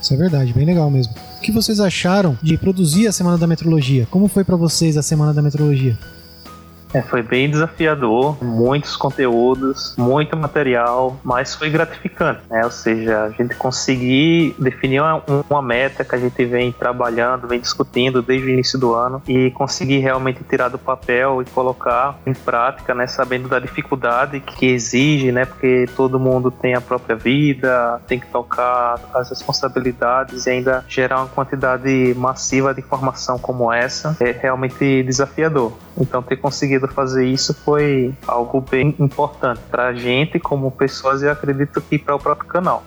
Isso 0.00 0.14
é 0.14 0.16
verdade, 0.16 0.54
bem 0.54 0.64
legal 0.64 0.90
mesmo. 0.90 1.12
O 1.36 1.40
que 1.40 1.52
vocês 1.52 1.80
acharam 1.80 2.38
de 2.42 2.56
produzir 2.56 3.06
a 3.06 3.12
Semana 3.12 3.36
da 3.36 3.46
Metrologia? 3.46 4.08
Como 4.10 4.26
foi 4.26 4.42
para 4.42 4.56
vocês 4.56 4.96
a 4.96 5.02
Semana 5.02 5.34
da 5.34 5.42
Metrologia? 5.42 5.98
É, 6.92 7.02
foi 7.02 7.22
bem 7.22 7.50
desafiador, 7.50 8.42
muitos 8.42 8.96
conteúdos, 8.96 9.94
muito 9.98 10.36
material, 10.36 11.18
mas 11.22 11.54
foi 11.54 11.68
gratificante, 11.70 12.40
né? 12.50 12.64
Ou 12.64 12.70
seja, 12.70 13.24
a 13.24 13.30
gente 13.30 13.54
conseguir 13.54 14.54
definir 14.58 15.00
uma, 15.00 15.22
uma, 15.48 15.62
meta 15.62 16.04
que 16.04 16.14
a 16.14 16.18
gente 16.18 16.44
vem 16.46 16.72
trabalhando, 16.72 17.46
vem 17.46 17.60
discutindo 17.60 18.22
desde 18.22 18.46
o 18.46 18.50
início 18.50 18.78
do 18.78 18.94
ano 18.94 19.22
e 19.28 19.50
conseguir 19.50 19.98
realmente 19.98 20.42
tirar 20.44 20.68
do 20.68 20.78
papel 20.78 21.42
e 21.42 21.44
colocar 21.46 22.18
em 22.26 22.32
prática, 22.32 22.94
né? 22.94 23.06
Sabendo 23.06 23.48
da 23.48 23.58
dificuldade 23.58 24.40
que 24.40 24.66
exige, 24.66 25.30
né? 25.30 25.44
Porque 25.44 25.86
todo 25.94 26.18
mundo 26.18 26.50
tem 26.50 26.74
a 26.74 26.80
própria 26.80 27.16
vida, 27.16 28.00
tem 28.06 28.18
que 28.18 28.26
tocar 28.28 28.98
as 29.12 29.28
responsabilidades 29.28 30.46
e 30.46 30.50
ainda 30.50 30.84
gerar 30.88 31.18
uma 31.18 31.28
quantidade 31.28 32.14
massiva 32.16 32.72
de 32.72 32.80
informação 32.80 33.38
como 33.38 33.70
essa 33.72 34.16
é 34.20 34.30
realmente 34.30 35.02
desafiador. 35.02 35.72
Então, 36.00 36.22
ter 36.22 36.36
conseguido 36.36 36.86
fazer 36.88 37.26
isso 37.26 37.52
foi 37.52 38.14
algo 38.26 38.60
bem 38.60 38.94
importante 38.98 39.60
para 39.70 39.88
a 39.88 39.92
gente 39.92 40.38
como 40.38 40.70
pessoas 40.70 41.22
e 41.22 41.28
acredito 41.28 41.80
que 41.80 41.98
para 41.98 42.14
o 42.14 42.18
próprio 42.18 42.48
canal. 42.48 42.82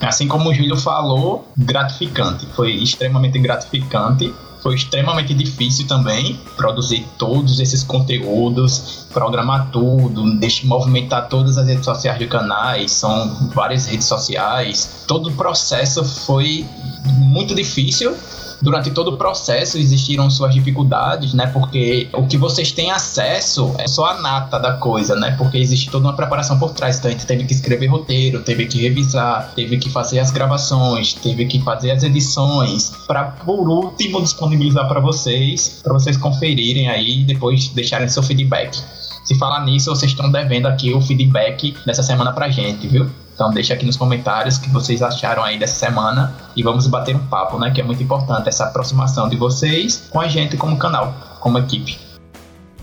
Assim 0.00 0.28
como 0.28 0.50
o 0.50 0.54
Júlio 0.54 0.76
falou, 0.76 1.48
gratificante. 1.56 2.46
Foi 2.54 2.70
extremamente 2.72 3.38
gratificante. 3.38 4.32
Foi 4.62 4.74
extremamente 4.74 5.32
difícil 5.32 5.86
também 5.86 6.40
produzir 6.56 7.06
todos 7.16 7.60
esses 7.60 7.84
conteúdos, 7.84 9.06
programar 9.12 9.70
tudo, 9.70 10.24
movimentar 10.64 11.28
todas 11.28 11.56
as 11.56 11.68
redes 11.68 11.84
sociais 11.84 12.18
do 12.18 12.26
canais, 12.26 12.90
são 12.90 13.48
várias 13.54 13.86
redes 13.86 14.06
sociais. 14.06 15.04
Todo 15.06 15.28
o 15.28 15.32
processo 15.32 16.04
foi 16.04 16.66
muito 17.04 17.54
difícil, 17.54 18.16
durante 18.60 18.90
todo 18.90 19.08
o 19.08 19.16
processo 19.16 19.78
existiram 19.78 20.28
suas 20.30 20.54
dificuldades, 20.54 21.34
né? 21.34 21.46
Porque 21.46 22.08
o 22.12 22.26
que 22.26 22.36
vocês 22.36 22.72
têm 22.72 22.90
acesso 22.90 23.74
é 23.78 23.86
só 23.86 24.06
a 24.06 24.20
nata 24.20 24.58
da 24.58 24.74
coisa, 24.74 25.14
né? 25.16 25.34
Porque 25.36 25.58
existe 25.58 25.90
toda 25.90 26.06
uma 26.06 26.14
preparação 26.14 26.58
por 26.58 26.72
trás. 26.72 26.98
Então 26.98 27.10
a 27.10 27.12
gente 27.12 27.26
teve 27.26 27.44
que 27.44 27.52
escrever 27.52 27.86
roteiro, 27.86 28.42
teve 28.42 28.66
que 28.66 28.80
revisar, 28.82 29.52
teve 29.54 29.78
que 29.78 29.90
fazer 29.90 30.18
as 30.18 30.30
gravações, 30.30 31.14
teve 31.14 31.46
que 31.46 31.60
fazer 31.62 31.90
as 31.90 32.02
edições, 32.02 32.92
para 33.06 33.24
por 33.24 33.68
último 33.68 34.22
disponibilizar 34.22 34.88
para 34.88 35.00
vocês, 35.00 35.80
para 35.82 35.92
vocês 35.92 36.16
conferirem 36.16 36.88
aí 36.88 37.20
e 37.20 37.24
depois 37.24 37.68
deixarem 37.68 38.08
seu 38.08 38.22
feedback. 38.22 38.78
Se 39.24 39.36
falar 39.38 39.64
nisso, 39.64 39.90
vocês 39.90 40.12
estão 40.12 40.30
devendo 40.30 40.66
aqui 40.66 40.94
o 40.94 41.00
feedback 41.00 41.74
dessa 41.84 42.02
semana 42.02 42.32
pra 42.32 42.48
gente, 42.48 42.86
viu? 42.86 43.10
Então 43.36 43.50
deixa 43.50 43.74
aqui 43.74 43.84
nos 43.84 43.98
comentários 43.98 44.56
o 44.56 44.62
que 44.62 44.70
vocês 44.70 45.02
acharam 45.02 45.44
aí 45.44 45.58
dessa 45.58 45.74
semana 45.74 46.34
e 46.56 46.62
vamos 46.62 46.86
bater 46.86 47.14
um 47.14 47.26
papo, 47.26 47.58
né? 47.58 47.70
Que 47.70 47.82
é 47.82 47.84
muito 47.84 48.02
importante 48.02 48.48
essa 48.48 48.64
aproximação 48.64 49.28
de 49.28 49.36
vocês 49.36 50.08
com 50.10 50.18
a 50.18 50.26
gente 50.26 50.56
como 50.56 50.78
canal, 50.78 51.14
como 51.38 51.58
equipe. 51.58 51.98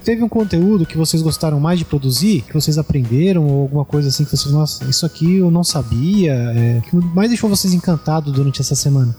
Teve 0.06 0.22
um 0.22 0.30
conteúdo 0.30 0.86
que 0.86 0.96
vocês 0.96 1.24
gostaram 1.24 1.60
mais 1.60 1.80
de 1.80 1.86
produzir, 1.86 2.42
que 2.42 2.54
vocês 2.54 2.78
aprenderam, 2.78 3.48
ou 3.48 3.62
alguma 3.64 3.84
coisa 3.84 4.10
assim 4.10 4.26
que 4.26 4.38
vocês, 4.38 4.54
nossa, 4.54 4.86
isso 4.86 5.08
aqui 5.08 5.38
eu 5.38 5.50
não 5.50 5.64
sabia, 5.64 6.34
é, 6.34 6.82
que 6.88 6.96
mais 6.96 7.30
deixou 7.30 7.50
vocês 7.50 7.74
encantados 7.74 8.32
durante 8.32 8.62
essa 8.62 8.76
semana? 8.76 9.16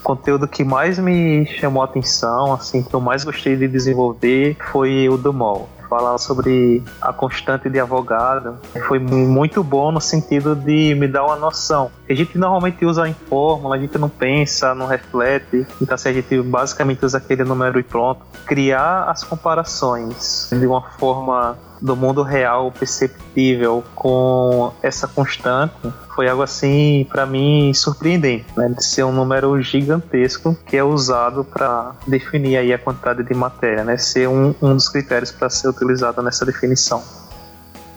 O 0.00 0.04
conteúdo 0.04 0.48
que 0.48 0.64
mais 0.64 0.98
me 0.98 1.44
chamou 1.58 1.82
a 1.82 1.86
atenção, 1.86 2.54
assim, 2.54 2.82
que 2.82 2.94
eu 2.94 3.00
mais 3.00 3.24
gostei 3.24 3.56
de 3.56 3.68
desenvolver 3.68 4.56
foi 4.72 5.06
o 5.08 5.18
do 5.18 5.34
MOL 5.34 5.68
falar 5.94 6.18
sobre 6.18 6.82
a 7.00 7.12
constante 7.12 7.70
de 7.70 7.78
advogado 7.78 8.58
foi 8.88 8.98
muito 8.98 9.62
bom 9.62 9.92
no 9.92 10.00
sentido 10.00 10.56
de 10.56 10.92
me 10.96 11.06
dar 11.06 11.24
uma 11.24 11.36
noção. 11.36 11.88
A 12.08 12.14
gente 12.14 12.36
normalmente 12.36 12.84
usa 12.84 13.08
em 13.08 13.14
fórmula, 13.14 13.76
a 13.76 13.78
gente 13.78 13.96
não 13.96 14.08
pensa, 14.08 14.74
não 14.74 14.86
reflete, 14.86 15.64
então 15.80 15.94
assim, 15.94 16.08
a 16.08 16.12
gente 16.12 16.42
basicamente 16.42 17.04
usa 17.04 17.18
aquele 17.18 17.44
número 17.44 17.78
e 17.78 17.84
pronto. 17.84 18.22
Criar 18.44 19.04
as 19.04 19.22
comparações 19.22 20.48
de 20.50 20.66
uma 20.66 20.82
forma 20.82 21.56
do 21.84 21.94
mundo 21.94 22.22
real 22.22 22.72
perceptível 22.72 23.84
com 23.94 24.72
essa 24.82 25.06
constante 25.06 25.74
foi 26.14 26.26
algo 26.30 26.42
assim 26.42 27.06
para 27.10 27.26
mim 27.26 27.74
surpreendente, 27.74 28.46
né? 28.56 28.70
De 28.70 28.82
ser 28.82 29.04
um 29.04 29.12
número 29.12 29.60
gigantesco 29.60 30.56
que 30.64 30.78
é 30.78 30.82
usado 30.82 31.44
para 31.44 31.92
definir 32.06 32.56
aí 32.56 32.72
a 32.72 32.78
quantidade 32.78 33.22
de 33.22 33.34
matéria, 33.34 33.84
né? 33.84 33.98
Ser 33.98 34.30
um, 34.30 34.54
um 34.62 34.74
dos 34.74 34.88
critérios 34.88 35.30
para 35.30 35.50
ser 35.50 35.68
utilizado 35.68 36.22
nessa 36.22 36.46
definição 36.46 37.02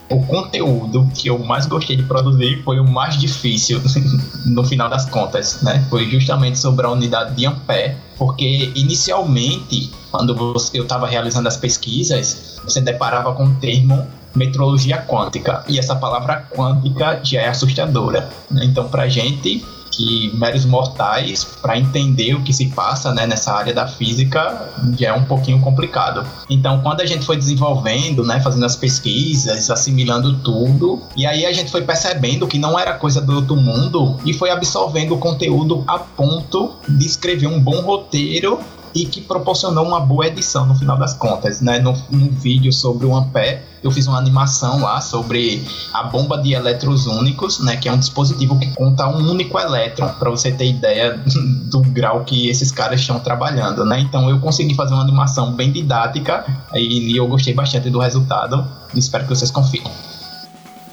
o 0.10 0.26
conteúdo 0.26 1.10
que 1.14 1.28
eu 1.28 1.38
mais 1.38 1.66
gostei 1.66 1.98
de 1.98 2.04
produzir 2.04 2.64
foi 2.64 2.80
o 2.80 2.88
mais 2.88 3.18
difícil 3.20 3.82
no 4.48 4.64
final 4.64 4.90
das 4.90 5.06
contas, 5.10 5.62
né? 5.62 5.86
Foi 5.90 6.10
justamente 6.10 6.58
sobre 6.58 6.86
a 6.86 6.90
unidade 6.90 7.36
de 7.36 7.46
ampere, 7.46 7.98
porque 8.18 8.72
inicialmente, 8.76 9.92
quando 10.12 10.36
eu 10.74 10.84
estava 10.84 11.08
realizando 11.08 11.48
as 11.48 11.58
pesquisas, 11.58 12.60
você 12.64 12.82
deparava 12.82 13.34
com 13.34 13.46
o 13.46 13.56
termo 13.56 14.08
metrologia 14.36 14.98
quântica. 15.02 15.64
E 15.68 15.80
essa 15.80 15.96
palavra 15.96 16.48
quântica 16.56 17.20
já 17.24 17.42
é 17.42 17.48
assustadora. 17.48 18.30
Né? 18.50 18.66
Então, 18.66 18.88
para 18.88 19.08
gente 19.08 19.66
que 19.98 20.32
meros 20.38 20.64
mortais, 20.64 21.44
para 21.44 21.78
entender 21.78 22.36
o 22.36 22.44
que 22.44 22.54
se 22.54 22.68
passa 22.68 23.12
né, 23.12 23.26
nessa 23.26 23.52
área 23.52 23.74
da 23.74 23.88
física, 23.88 24.70
já 24.98 25.08
é 25.08 25.14
um 25.14 25.26
pouquinho 25.26 25.60
complicado. 25.60 26.24
Então, 26.48 26.82
quando 26.82 27.02
a 27.02 27.06
gente 27.06 27.26
foi 27.26 27.36
desenvolvendo, 27.36 28.24
né, 28.24 28.40
fazendo 28.40 28.66
as 28.66 28.76
pesquisas, 28.76 29.72
assimilando 29.72 30.38
tudo, 30.40 31.02
e 31.16 31.26
aí 31.26 31.46
a 31.46 31.52
gente 31.52 31.72
foi 31.72 31.82
percebendo 31.82 32.48
que 32.48 32.60
não 32.60 32.78
era 32.78 32.94
coisa 32.94 33.20
do 33.20 33.36
outro 33.36 33.56
mundo 33.56 34.18
e 34.24 34.34
foi 34.34 34.52
absorvendo 34.52 35.16
o 35.16 35.18
conteúdo 35.18 35.84
a 35.88 35.98
ponto 35.98 36.74
de 36.88 37.06
escrever 37.06 37.48
um 37.48 37.60
bom 37.60 37.82
roteiro 37.82 38.60
e 38.98 39.06
que 39.06 39.22
proporcionou 39.22 39.86
uma 39.86 40.00
boa 40.00 40.26
edição 40.26 40.66
no 40.66 40.74
final 40.74 40.98
das 40.98 41.14
contas, 41.14 41.62
né? 41.62 41.78
No, 41.78 41.94
vídeo 42.32 42.74
sobre 42.74 43.06
o 43.06 43.16
Ampere, 43.16 43.60
eu 43.84 43.92
fiz 43.92 44.08
uma 44.08 44.18
animação 44.18 44.82
lá 44.82 45.00
sobre 45.00 45.64
a 45.94 46.04
bomba 46.04 46.38
de 46.40 46.54
elétrons 46.54 47.06
únicos, 47.06 47.60
né? 47.60 47.78
Que 47.78 47.88
é 47.88 47.94
um 47.94 47.98
dispositivo 48.00 48.58
que 48.58 48.74
conta 48.74 49.08
um 49.08 49.30
único 49.30 49.60
elétron, 49.60 50.08
para 50.18 50.32
você 50.32 50.52
ter 50.52 50.68
ideia 50.68 51.22
do 51.70 51.82
grau 51.82 52.24
que 52.24 52.50
esses 52.50 52.72
caras 52.72 53.00
estão 53.00 53.20
trabalhando, 53.20 53.86
né? 53.86 54.00
Então 54.00 54.28
eu 54.32 54.40
consegui 54.40 54.74
fazer 54.74 54.96
uma 54.96 55.04
animação 55.04 55.54
bem 55.54 55.72
didática 55.72 56.44
e 56.74 57.16
eu 57.16 57.28
gostei 57.28 57.54
bastante 57.54 57.92
do 57.92 58.00
resultado. 58.00 58.66
Espero 58.96 59.26
que 59.26 59.30
vocês 59.30 59.52
confiem. 59.52 59.84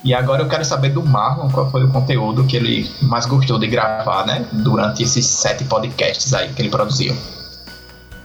E 0.05 0.13
agora 0.13 0.43
eu 0.43 0.49
quero 0.49 0.65
saber 0.67 0.91
do 0.91 1.03
Marlon 1.03 1.49
qual 1.49 1.71
foi 1.71 1.83
o 1.83 1.89
conteúdo 1.89 2.45
que 2.45 2.59
ele 2.59 2.91
mais 3.01 3.25
gostou 3.25 3.59
de 3.59 3.67
gravar, 3.67 4.27
né? 4.27 4.45
Durante 4.53 5.03
esses 5.03 5.25
sete 5.25 5.65
podcasts 5.65 6.35
aí 6.35 6.53
que 6.53 6.61
ele 6.61 6.69
produziu. 6.69 7.17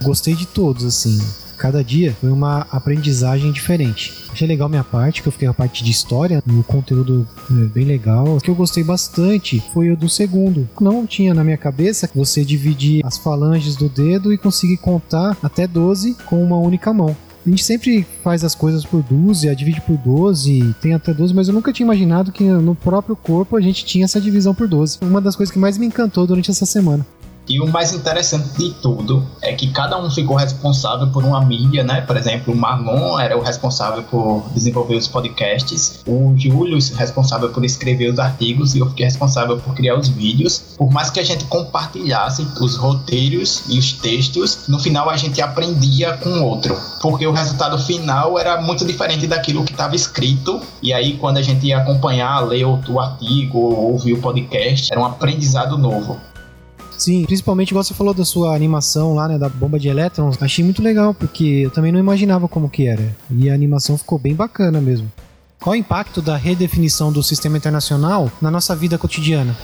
Gostei 0.02 0.34
de 0.34 0.46
todos, 0.46 0.84
assim. 0.84 1.18
Cada 1.60 1.84
dia 1.84 2.16
foi 2.18 2.30
uma 2.30 2.66
aprendizagem 2.70 3.52
diferente. 3.52 4.14
Achei 4.32 4.48
legal 4.48 4.66
minha 4.66 4.82
parte, 4.82 5.20
que 5.20 5.28
eu 5.28 5.32
fiquei 5.32 5.46
a 5.46 5.52
parte 5.52 5.84
de 5.84 5.90
história, 5.90 6.42
um 6.48 6.62
conteúdo 6.62 7.28
é, 7.50 7.66
bem 7.66 7.84
legal. 7.84 8.36
O 8.36 8.40
que 8.40 8.50
eu 8.50 8.54
gostei 8.54 8.82
bastante 8.82 9.62
foi 9.74 9.90
o 9.90 9.96
do 9.96 10.08
segundo. 10.08 10.66
Não 10.80 11.06
tinha 11.06 11.34
na 11.34 11.44
minha 11.44 11.58
cabeça 11.58 12.08
que 12.08 12.16
você 12.16 12.46
dividir 12.46 13.04
as 13.04 13.18
falanges 13.18 13.76
do 13.76 13.90
dedo 13.90 14.32
e 14.32 14.38
conseguir 14.38 14.78
contar 14.78 15.36
até 15.42 15.66
12 15.66 16.16
com 16.24 16.42
uma 16.42 16.56
única 16.56 16.94
mão. 16.94 17.14
A 17.46 17.50
gente 17.50 17.64
sempre 17.64 18.06
faz 18.22 18.42
as 18.42 18.54
coisas 18.54 18.84
por 18.84 19.02
dúzia, 19.02 19.54
divide 19.54 19.80
por 19.82 19.98
12, 19.98 20.74
tem 20.80 20.94
até 20.94 21.12
12, 21.12 21.34
mas 21.34 21.48
eu 21.48 21.54
nunca 21.54 21.72
tinha 21.72 21.84
imaginado 21.86 22.32
que 22.32 22.44
no 22.44 22.74
próprio 22.74 23.16
corpo 23.16 23.56
a 23.56 23.60
gente 23.60 23.84
tinha 23.84 24.04
essa 24.04 24.20
divisão 24.20 24.54
por 24.54 24.66
12. 24.66 24.98
Uma 25.02 25.20
das 25.20 25.36
coisas 25.36 25.52
que 25.52 25.58
mais 25.58 25.76
me 25.76 25.86
encantou 25.86 26.26
durante 26.26 26.50
essa 26.50 26.64
semana. 26.64 27.06
E 27.50 27.58
o 27.58 27.66
mais 27.66 27.92
interessante 27.92 28.48
de 28.56 28.70
tudo 28.74 29.26
é 29.42 29.52
que 29.52 29.72
cada 29.72 30.00
um 30.00 30.08
ficou 30.08 30.36
responsável 30.36 31.08
por 31.08 31.24
uma 31.24 31.44
mídia, 31.44 31.82
né? 31.82 32.00
Por 32.00 32.16
exemplo, 32.16 32.54
o 32.54 32.56
Marlon 32.56 33.18
era 33.18 33.36
o 33.36 33.42
responsável 33.42 34.04
por 34.04 34.44
desenvolver 34.54 34.94
os 34.94 35.08
podcasts, 35.08 35.98
o 36.06 36.32
Júlio 36.36 36.78
responsável 36.94 37.48
por 37.50 37.64
escrever 37.64 38.08
os 38.08 38.20
artigos 38.20 38.76
e 38.76 38.78
eu 38.78 38.86
fiquei 38.90 39.04
responsável 39.04 39.58
por 39.58 39.74
criar 39.74 39.98
os 39.98 40.06
vídeos. 40.06 40.62
Por 40.78 40.92
mais 40.92 41.10
que 41.10 41.18
a 41.18 41.24
gente 41.24 41.44
compartilhasse 41.46 42.46
os 42.60 42.76
roteiros 42.76 43.64
e 43.68 43.80
os 43.80 43.94
textos, 43.94 44.68
no 44.68 44.78
final 44.78 45.10
a 45.10 45.16
gente 45.16 45.42
aprendia 45.42 46.16
com 46.18 46.30
o 46.30 46.44
outro, 46.44 46.78
porque 47.02 47.26
o 47.26 47.32
resultado 47.32 47.76
final 47.78 48.38
era 48.38 48.60
muito 48.60 48.86
diferente 48.86 49.26
daquilo 49.26 49.64
que 49.64 49.72
estava 49.72 49.96
escrito. 49.96 50.60
E 50.80 50.92
aí 50.92 51.16
quando 51.16 51.38
a 51.38 51.42
gente 51.42 51.66
ia 51.66 51.78
acompanhar, 51.78 52.46
ler 52.46 52.64
o 52.64 53.00
artigo, 53.00 53.58
ouvir 53.58 54.12
o 54.12 54.20
podcast, 54.20 54.92
era 54.92 55.00
um 55.00 55.04
aprendizado 55.04 55.76
novo. 55.76 56.29
Sim, 57.00 57.24
principalmente 57.24 57.70
igual 57.70 57.82
você 57.82 57.94
falou 57.94 58.12
da 58.12 58.26
sua 58.26 58.54
animação 58.54 59.14
lá, 59.14 59.26
né, 59.26 59.38
da 59.38 59.48
bomba 59.48 59.80
de 59.80 59.88
elétrons, 59.88 60.36
achei 60.38 60.62
muito 60.62 60.82
legal, 60.82 61.14
porque 61.14 61.62
eu 61.64 61.70
também 61.70 61.90
não 61.90 61.98
imaginava 61.98 62.46
como 62.46 62.68
que 62.68 62.86
era. 62.86 63.16
E 63.30 63.48
a 63.48 63.54
animação 63.54 63.96
ficou 63.96 64.18
bem 64.18 64.34
bacana 64.34 64.82
mesmo. 64.82 65.10
Qual 65.58 65.72
o 65.72 65.76
impacto 65.76 66.20
da 66.20 66.36
redefinição 66.36 67.10
do 67.10 67.22
sistema 67.22 67.56
internacional 67.56 68.30
na 68.38 68.50
nossa 68.50 68.76
vida 68.76 68.98
cotidiana? 68.98 69.56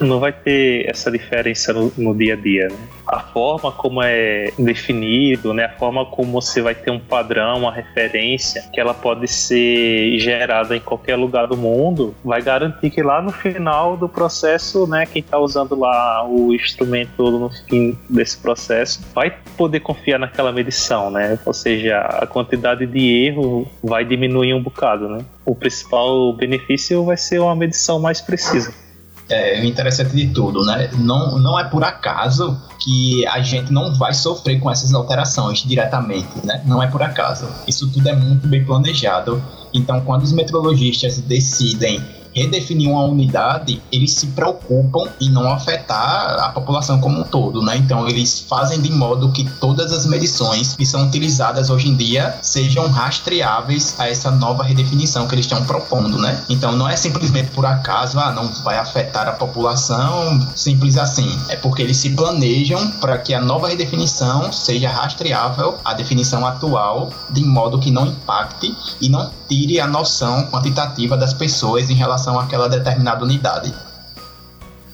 Não 0.00 0.18
vai 0.18 0.32
ter 0.32 0.88
essa 0.88 1.10
diferença 1.10 1.72
no, 1.72 1.92
no, 1.96 2.14
dia 2.14 2.34
a 2.34 2.36
dia. 2.36 2.68
Né? 2.68 2.76
A 3.06 3.20
forma 3.20 3.70
como 3.70 4.02
é 4.02 4.50
definido, 4.58 5.52
né? 5.52 5.66
a 5.66 5.78
forma 5.78 6.04
como 6.06 6.32
você 6.32 6.60
vai 6.60 6.74
ter 6.74 6.90
um 6.90 6.98
padrão, 6.98 7.58
uma 7.58 7.72
referência, 7.72 8.64
que 8.72 8.80
ela 8.80 8.94
pode 8.94 9.28
ser 9.28 10.18
gerada 10.18 10.76
em 10.76 10.80
qualquer 10.80 11.16
lugar 11.16 11.46
do 11.46 11.56
mundo, 11.56 12.14
vai 12.24 12.42
garantir 12.42 12.90
que 12.90 13.02
lá 13.02 13.20
no 13.22 13.32
final 13.32 13.96
do 13.96 14.08
processo, 14.08 14.86
né, 14.86 15.06
quem 15.06 15.20
está 15.20 15.38
usando 15.38 15.78
lá 15.78 16.26
o 16.26 16.52
instrumento 16.52 17.30
no 17.30 17.50
fim 17.68 17.96
desse 18.08 18.36
processo 18.38 19.00
vai 19.14 19.34
poder 19.56 19.80
confiar 19.80 20.18
naquela 20.18 20.52
medição, 20.52 21.10
né? 21.10 21.38
Ou 21.44 21.52
seja, 21.52 21.98
a 21.98 22.26
quantidade 22.26 22.86
de 22.86 23.26
erro 23.26 23.66
vai 23.82 24.04
diminuir 24.04 24.54
um 24.54 24.62
bocado, 24.62 25.08
né? 25.08 25.24
O 25.44 25.54
principal 25.54 26.32
benefício 26.32 27.04
vai 27.04 27.16
ser 27.16 27.38
uma 27.40 27.54
medição 27.54 28.00
mais 28.00 28.20
precisa 28.20 28.83
é, 29.28 29.60
o 29.60 29.64
interessante 29.64 30.14
de 30.14 30.28
tudo, 30.28 30.64
né? 30.64 30.90
Não, 30.98 31.38
não 31.38 31.58
é 31.58 31.64
por 31.64 31.82
acaso 31.82 32.60
que 32.82 33.26
a 33.26 33.40
gente 33.40 33.72
não 33.72 33.94
vai 33.94 34.12
sofrer 34.12 34.60
com 34.60 34.70
essas 34.70 34.92
alterações 34.92 35.62
diretamente, 35.62 36.44
né? 36.44 36.62
Não 36.66 36.82
é 36.82 36.86
por 36.86 37.02
acaso. 37.02 37.48
Isso 37.66 37.90
tudo 37.90 38.08
é 38.08 38.14
muito 38.14 38.46
bem 38.46 38.64
planejado. 38.64 39.42
Então, 39.72 40.00
quando 40.02 40.22
os 40.22 40.32
meteorologistas 40.32 41.18
decidem 41.18 42.04
redefinir 42.34 42.90
uma 42.90 43.04
unidade, 43.04 43.80
eles 43.92 44.12
se 44.12 44.26
preocupam 44.28 45.08
em 45.20 45.30
não 45.30 45.52
afetar 45.52 46.38
a 46.40 46.48
população 46.50 47.00
como 47.00 47.20
um 47.20 47.24
todo, 47.24 47.62
né? 47.62 47.76
Então 47.76 48.08
eles 48.08 48.44
fazem 48.48 48.80
de 48.80 48.90
modo 48.90 49.30
que 49.32 49.44
todas 49.60 49.92
as 49.92 50.06
medições 50.06 50.74
que 50.74 50.84
são 50.84 51.06
utilizadas 51.06 51.70
hoje 51.70 51.88
em 51.88 51.96
dia 51.96 52.36
sejam 52.42 52.88
rastreáveis 52.88 53.94
a 53.98 54.08
essa 54.08 54.30
nova 54.30 54.64
redefinição 54.64 55.26
que 55.26 55.34
eles 55.34 55.46
estão 55.46 55.64
propondo, 55.64 56.18
né? 56.18 56.42
Então 56.48 56.72
não 56.72 56.88
é 56.88 56.96
simplesmente 56.96 57.50
por 57.50 57.64
acaso, 57.64 58.18
ah, 58.18 58.32
não 58.32 58.48
vai 58.64 58.78
afetar 58.78 59.28
a 59.28 59.32
população, 59.32 60.46
simples 60.56 60.96
assim. 60.96 61.38
É 61.48 61.56
porque 61.56 61.82
eles 61.82 61.96
se 61.96 62.10
planejam 62.10 62.90
para 63.00 63.18
que 63.18 63.32
a 63.32 63.40
nova 63.40 63.68
redefinição 63.68 64.52
seja 64.52 64.88
rastreável 64.88 65.78
à 65.84 65.94
definição 65.94 66.46
atual, 66.46 67.10
de 67.30 67.44
modo 67.44 67.78
que 67.78 67.90
não 67.90 68.06
impacte 68.06 68.74
e 69.00 69.08
não 69.08 69.30
tire 69.48 69.80
a 69.80 69.86
noção 69.86 70.46
quantitativa 70.46 71.16
das 71.16 71.34
pessoas 71.34 71.90
em 71.90 71.94
relação 71.94 72.23
relação 72.24 72.38
àquela 72.38 72.68
determinada 72.68 73.22
unidade. 73.22 73.72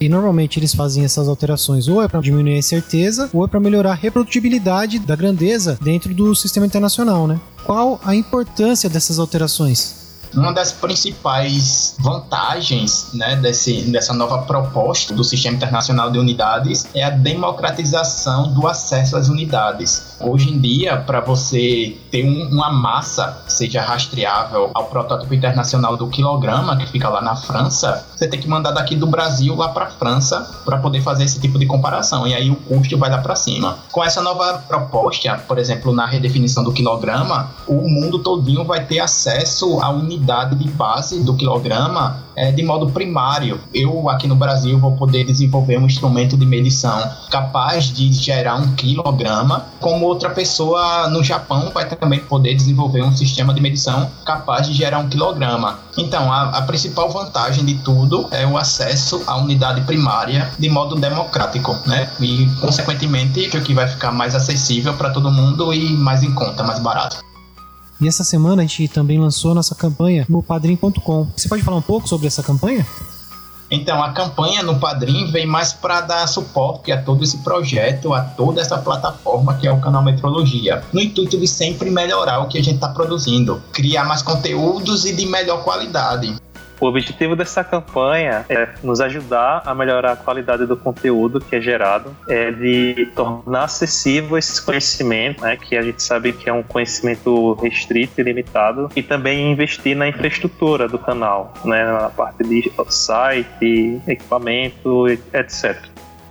E 0.00 0.08
normalmente 0.08 0.58
eles 0.58 0.74
fazem 0.74 1.04
essas 1.04 1.28
alterações 1.28 1.86
ou 1.86 2.02
é 2.02 2.08
para 2.08 2.20
diminuir 2.20 2.54
a 2.54 2.58
incerteza 2.58 3.28
ou 3.32 3.44
é 3.44 3.48
para 3.48 3.60
melhorar 3.60 3.92
a 3.92 3.94
reprodutibilidade 3.94 4.98
da 4.98 5.14
grandeza 5.14 5.78
dentro 5.80 6.14
do 6.14 6.34
sistema 6.34 6.64
internacional, 6.64 7.26
né? 7.26 7.38
Qual 7.64 8.00
a 8.02 8.14
importância 8.14 8.88
dessas 8.88 9.18
alterações? 9.18 9.99
Uma 10.34 10.52
das 10.52 10.72
principais 10.72 11.96
vantagens 11.98 13.10
né, 13.12 13.36
desse, 13.36 13.82
dessa 13.90 14.12
nova 14.14 14.38
proposta 14.42 15.12
do 15.12 15.24
Sistema 15.24 15.56
Internacional 15.56 16.10
de 16.10 16.18
Unidades 16.18 16.86
é 16.94 17.02
a 17.02 17.10
democratização 17.10 18.52
do 18.52 18.66
acesso 18.68 19.16
às 19.16 19.28
unidades. 19.28 20.16
Hoje 20.20 20.50
em 20.50 20.58
dia, 20.58 20.98
para 20.98 21.20
você 21.20 21.96
ter 22.10 22.24
um, 22.24 22.48
uma 22.48 22.70
massa 22.70 23.42
seja 23.48 23.82
rastreável 23.82 24.70
ao 24.74 24.86
protótipo 24.86 25.34
internacional 25.34 25.96
do 25.96 26.06
quilograma, 26.08 26.76
que 26.76 26.86
fica 26.86 27.08
lá 27.08 27.20
na 27.20 27.34
França, 27.34 28.06
você 28.20 28.28
tem 28.28 28.38
que 28.38 28.46
mandar 28.46 28.72
daqui 28.72 28.94
do 28.94 29.06
Brasil 29.06 29.56
lá 29.56 29.70
para 29.70 29.86
França 29.86 30.50
para 30.62 30.76
poder 30.76 31.00
fazer 31.00 31.24
esse 31.24 31.40
tipo 31.40 31.58
de 31.58 31.64
comparação. 31.64 32.26
E 32.26 32.34
aí 32.34 32.50
o 32.50 32.56
custo 32.56 32.98
vai 32.98 33.08
lá 33.08 33.16
para 33.16 33.34
cima. 33.34 33.78
Com 33.90 34.04
essa 34.04 34.20
nova 34.20 34.62
proposta, 34.68 35.42
por 35.48 35.58
exemplo, 35.58 35.90
na 35.90 36.04
redefinição 36.04 36.62
do 36.62 36.70
quilograma, 36.70 37.50
o 37.66 37.88
mundo 37.88 38.18
todinho 38.18 38.62
vai 38.62 38.84
ter 38.84 39.00
acesso 39.00 39.80
à 39.80 39.88
unidade 39.88 40.54
de 40.54 40.68
base 40.68 41.24
do 41.24 41.34
quilograma 41.34 42.22
é, 42.36 42.50
de 42.52 42.62
modo 42.62 42.90
primário. 42.90 43.60
Eu 43.72 44.08
aqui 44.08 44.26
no 44.26 44.34
Brasil 44.34 44.78
vou 44.78 44.92
poder 44.92 45.24
desenvolver 45.24 45.78
um 45.78 45.86
instrumento 45.86 46.36
de 46.36 46.46
medição 46.46 47.10
capaz 47.30 47.92
de 47.92 48.12
gerar 48.12 48.56
um 48.56 48.74
quilograma, 48.74 49.66
como 49.80 50.06
outra 50.06 50.30
pessoa 50.30 51.08
no 51.08 51.22
Japão 51.22 51.70
vai 51.72 51.88
também 51.88 52.20
poder 52.20 52.54
desenvolver 52.54 53.02
um 53.02 53.16
sistema 53.16 53.54
de 53.54 53.60
medição 53.60 54.10
capaz 54.24 54.66
de 54.66 54.72
gerar 54.72 54.98
um 54.98 55.08
quilograma. 55.08 55.78
Então, 55.96 56.32
a, 56.32 56.58
a 56.58 56.62
principal 56.62 57.10
vantagem 57.10 57.64
de 57.64 57.74
tudo 57.74 58.28
é 58.30 58.46
o 58.46 58.56
acesso 58.56 59.22
à 59.26 59.36
unidade 59.36 59.80
primária 59.82 60.50
de 60.58 60.68
modo 60.68 60.96
democrático, 60.96 61.76
né? 61.86 62.10
E, 62.20 62.46
consequentemente, 62.60 63.48
o 63.56 63.62
que 63.62 63.74
vai 63.74 63.86
ficar 63.86 64.12
mais 64.12 64.34
acessível 64.34 64.94
para 64.94 65.10
todo 65.10 65.30
mundo 65.30 65.72
e 65.72 65.90
mais 65.90 66.22
em 66.22 66.32
conta, 66.32 66.62
mais 66.62 66.78
barato. 66.78 67.29
E 68.00 68.08
essa 68.08 68.24
semana 68.24 68.62
a 68.62 68.66
gente 68.66 68.88
também 68.88 69.18
lançou 69.18 69.54
nossa 69.54 69.74
campanha 69.74 70.24
no 70.28 70.42
padrim.com. 70.42 71.28
Você 71.36 71.48
pode 71.48 71.62
falar 71.62 71.76
um 71.76 71.82
pouco 71.82 72.08
sobre 72.08 72.26
essa 72.26 72.42
campanha? 72.42 72.86
Então, 73.70 74.02
a 74.02 74.12
campanha 74.12 74.64
no 74.64 74.80
Padrim 74.80 75.30
vem 75.30 75.46
mais 75.46 75.72
para 75.72 76.00
dar 76.00 76.26
suporte 76.26 76.90
a 76.90 77.00
todo 77.00 77.22
esse 77.22 77.38
projeto, 77.38 78.12
a 78.12 78.20
toda 78.20 78.60
essa 78.60 78.76
plataforma 78.78 79.54
que 79.54 79.66
é 79.66 79.72
o 79.72 79.78
canal 79.78 80.02
Metrologia, 80.02 80.82
no 80.92 81.00
intuito 81.00 81.38
de 81.38 81.46
sempre 81.46 81.88
melhorar 81.88 82.40
o 82.40 82.48
que 82.48 82.58
a 82.58 82.64
gente 82.64 82.76
está 82.76 82.88
produzindo, 82.88 83.62
criar 83.72 84.04
mais 84.04 84.22
conteúdos 84.22 85.04
e 85.04 85.14
de 85.14 85.24
melhor 85.24 85.62
qualidade. 85.62 86.34
O 86.80 86.86
objetivo 86.86 87.36
dessa 87.36 87.62
campanha 87.62 88.46
é 88.48 88.68
nos 88.82 89.02
ajudar 89.02 89.62
a 89.66 89.74
melhorar 89.74 90.12
a 90.12 90.16
qualidade 90.16 90.64
do 90.64 90.76
conteúdo 90.76 91.38
que 91.38 91.54
é 91.54 91.60
gerado, 91.60 92.16
é 92.26 92.50
de 92.50 93.10
tornar 93.14 93.64
acessível 93.64 94.38
esses 94.38 94.58
conhecimentos, 94.58 95.42
né, 95.42 95.58
que 95.58 95.76
a 95.76 95.82
gente 95.82 96.02
sabe 96.02 96.32
que 96.32 96.48
é 96.48 96.52
um 96.52 96.62
conhecimento 96.62 97.52
restrito 97.54 98.18
e 98.20 98.24
limitado, 98.24 98.88
e 98.96 99.02
também 99.02 99.52
investir 99.52 99.94
na 99.94 100.08
infraestrutura 100.08 100.88
do 100.88 100.98
canal, 100.98 101.52
né, 101.66 101.84
na 101.84 102.08
parte 102.08 102.42
de 102.44 102.70
site, 102.88 104.00
equipamento, 104.06 105.06
etc. 105.06 105.89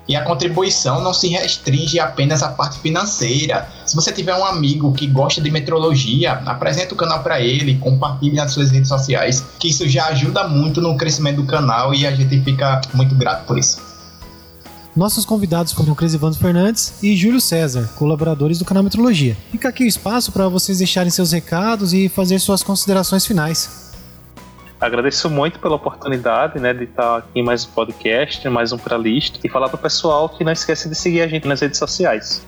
E 0.09 0.15
a 0.15 0.23
contribuição 0.23 1.03
não 1.03 1.13
se 1.13 1.27
restringe 1.27 1.99
apenas 1.99 2.41
à 2.41 2.49
parte 2.49 2.79
financeira. 2.79 3.69
Se 3.85 3.95
você 3.95 4.11
tiver 4.11 4.33
um 4.33 4.43
amigo 4.43 4.91
que 4.91 5.05
gosta 5.05 5.39
de 5.39 5.51
metrologia, 5.51 6.33
apresente 6.47 6.93
o 6.93 6.97
canal 6.97 7.21
para 7.21 7.39
ele, 7.39 7.77
compartilhe 7.77 8.35
nas 8.35 8.51
suas 8.51 8.71
redes 8.71 8.89
sociais, 8.89 9.45
que 9.59 9.69
isso 9.69 9.87
já 9.87 10.07
ajuda 10.07 10.47
muito 10.47 10.81
no 10.81 10.97
crescimento 10.97 11.35
do 11.35 11.45
canal 11.45 11.93
e 11.93 12.07
a 12.07 12.11
gente 12.15 12.41
fica 12.41 12.81
muito 12.95 13.13
grato 13.13 13.45
por 13.45 13.59
isso. 13.59 13.77
Nossos 14.95 15.25
convidados 15.25 15.73
foram 15.73 15.93
Cris 15.93 16.15
Evandro 16.15 16.39
Fernandes 16.39 16.95
e 17.03 17.15
Júlio 17.15 17.39
César, 17.39 17.87
colaboradores 17.95 18.57
do 18.57 18.65
canal 18.65 18.83
Metrologia. 18.83 19.37
Fica 19.51 19.69
aqui 19.69 19.83
o 19.83 19.87
espaço 19.87 20.31
para 20.31 20.49
vocês 20.49 20.79
deixarem 20.79 21.11
seus 21.11 21.31
recados 21.31 21.93
e 21.93 22.09
fazer 22.09 22.39
suas 22.39 22.63
considerações 22.63 23.27
finais. 23.27 23.88
Agradeço 24.79 25.29
muito 25.29 25.59
pela 25.59 25.75
oportunidade, 25.75 26.57
né, 26.57 26.73
de 26.73 26.85
estar 26.85 27.17
aqui 27.17 27.39
em 27.39 27.43
mais 27.43 27.65
um 27.65 27.71
podcast, 27.71 28.47
mais 28.47 28.71
um 28.71 28.77
para 28.77 28.97
lista 28.97 29.37
e 29.43 29.49
falar 29.49 29.67
para 29.67 29.75
o 29.75 29.79
pessoal 29.79 30.29
que 30.29 30.43
não 30.43 30.53
esquece 30.53 30.87
de 30.87 30.95
seguir 30.95 31.21
a 31.21 31.27
gente 31.27 31.45
nas 31.47 31.59
redes 31.59 31.77
sociais. 31.77 32.45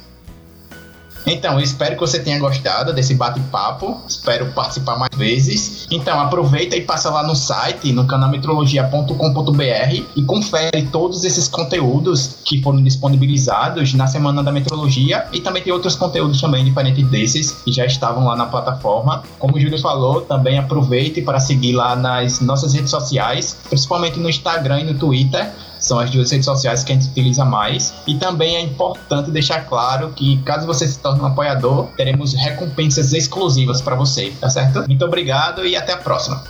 Então, 1.25 1.53
eu 1.53 1.59
espero 1.59 1.95
que 1.95 2.01
você 2.01 2.19
tenha 2.19 2.39
gostado 2.39 2.93
desse 2.93 3.13
bate-papo. 3.13 4.01
Espero 4.07 4.47
participar 4.53 4.97
mais 4.97 5.15
vezes. 5.15 5.87
Então, 5.91 6.19
aproveita 6.19 6.75
e 6.75 6.81
passa 6.81 7.09
lá 7.09 7.23
no 7.23 7.35
site, 7.35 7.91
no 7.91 8.05
canalmetrologia.com.br 8.05 10.03
e 10.15 10.23
confere 10.23 10.83
todos 10.91 11.23
esses 11.23 11.47
conteúdos 11.47 12.37
que 12.43 12.61
foram 12.61 12.81
disponibilizados 12.81 13.93
na 13.93 14.07
Semana 14.07 14.43
da 14.43 14.51
Metrologia 14.51 15.25
e 15.31 15.39
também 15.39 15.61
tem 15.61 15.71
outros 15.71 15.95
conteúdos 15.95 16.41
também 16.41 16.65
diferentes 16.65 17.07
desses 17.07 17.51
que 17.51 17.71
já 17.71 17.85
estavam 17.85 18.25
lá 18.25 18.35
na 18.35 18.45
plataforma. 18.45 19.23
Como 19.37 19.55
o 19.55 19.59
Júlio 19.59 19.79
falou, 19.79 20.21
também 20.21 20.57
aproveite 20.57 21.21
para 21.21 21.39
seguir 21.39 21.73
lá 21.73 21.95
nas 21.95 22.39
nossas 22.39 22.73
redes 22.73 22.89
sociais, 22.89 23.57
principalmente 23.69 24.19
no 24.19 24.29
Instagram 24.29 24.81
e 24.81 24.83
no 24.85 24.93
Twitter 24.95 25.51
são 25.81 25.99
as 25.99 26.09
duas 26.09 26.31
redes 26.31 26.45
sociais 26.45 26.83
que 26.83 26.93
a 26.93 26.95
gente 26.95 27.09
utiliza 27.09 27.43
mais. 27.43 27.93
E 28.07 28.15
também 28.15 28.55
é 28.55 28.61
importante 28.61 29.31
deixar 29.31 29.65
claro 29.67 30.13
que, 30.13 30.41
caso 30.43 30.65
você 30.65 30.87
se 30.87 30.99
torne 30.99 31.19
um 31.19 31.25
apoiador, 31.25 31.87
teremos 31.97 32.33
recompensas 32.33 33.11
exclusivas 33.11 33.81
para 33.81 33.95
você, 33.95 34.31
tá 34.39 34.49
certo? 34.49 34.87
Muito 34.87 35.03
obrigado 35.03 35.65
e 35.65 35.75
até 35.75 35.91
a 35.93 35.97
próxima. 35.97 36.41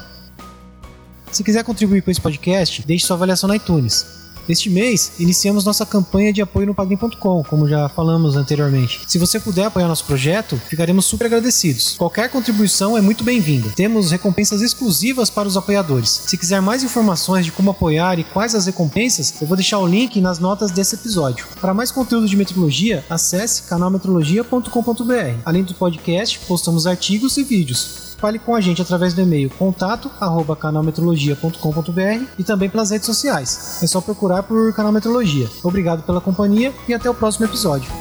Se 1.32 1.44
quiser 1.44 1.64
contribuir 1.64 2.02
com 2.02 2.12
esse 2.12 2.22
podcast, 2.22 2.86
deixe 2.86 3.08
sua 3.08 3.16
avaliação 3.16 3.48
no 3.48 3.56
iTunes. 3.56 4.21
Este 4.48 4.70
mês, 4.70 5.14
iniciamos 5.20 5.66
nossa 5.66 5.86
campanha 5.86 6.34
de 6.34 6.42
apoio 6.42 6.68
no 6.68 6.74
Padrim.com, 6.74 7.44
como 7.44 7.68
já 7.68 7.88
falamos 7.90 8.36
anteriormente. 8.36 9.02
Se 9.08 9.18
você 9.18 9.40
puder 9.40 9.66
apoiar 9.66 9.88
nosso 9.88 10.06
projeto, 10.06 10.60
ficaremos 10.70 11.06
super 11.06 11.26
agradecidos. 11.26 11.96
Qualquer 11.98 12.30
contribuição 12.30 12.98
é 12.98 13.02
muito 13.02 13.24
bem-vinda. 13.24 13.70
Temos 13.76 14.12
recompensas 14.12 14.62
exclusivas 14.62 15.30
para 15.30 15.48
os 15.48 15.58
apoiadores. 15.58 16.10
Se 16.26 16.38
quiser 16.38 16.62
mais 16.62 16.84
informações 16.84 17.46
de 17.46 17.52
como 17.52 17.72
apoiar 17.72 18.20
e 18.20 18.24
quais 18.24 18.56
as 18.56 18.66
recompensas, 18.66 19.34
eu 19.42 19.48
vou 19.48 19.56
deixar 19.56 19.80
o 19.80 19.88
link 19.88 20.20
nas 20.20 20.40
notas 20.40 20.72
desse 20.72 20.96
episódio. 20.96 21.46
Para 21.60 21.74
mais 21.74 21.92
conteúdo 21.92 22.28
de 22.28 22.36
metrologia, 22.36 23.06
acesse 23.10 23.64
canalmetrologia.com.br. 23.64 25.42
Além 25.46 25.64
do 25.64 25.74
podcast, 25.74 26.40
postamos 26.40 26.88
artigos 26.88 27.38
e 27.38 27.44
vídeos. 27.44 28.11
Fale 28.22 28.38
com 28.38 28.56
a 28.56 28.62
gente 28.62 28.80
através 28.82 29.14
do 29.16 29.22
e-mail 29.22 29.50
contato@canalmetrologia.com.br 29.50 32.26
e 32.38 32.44
também 32.44 32.70
pelas 32.70 32.92
redes 32.92 33.08
sociais. 33.08 33.80
É 33.82 33.88
só 33.88 34.00
procurar 34.00 34.44
por 34.44 34.72
Canal 34.76 34.92
Metrologia. 34.92 35.50
Obrigado 35.64 36.04
pela 36.04 36.22
companhia 36.22 36.72
e 36.88 36.94
até 36.94 37.10
o 37.10 37.16
próximo 37.16 37.48
episódio. 37.48 37.92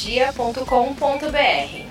Canalmetrologia.com.br. 0.00 1.89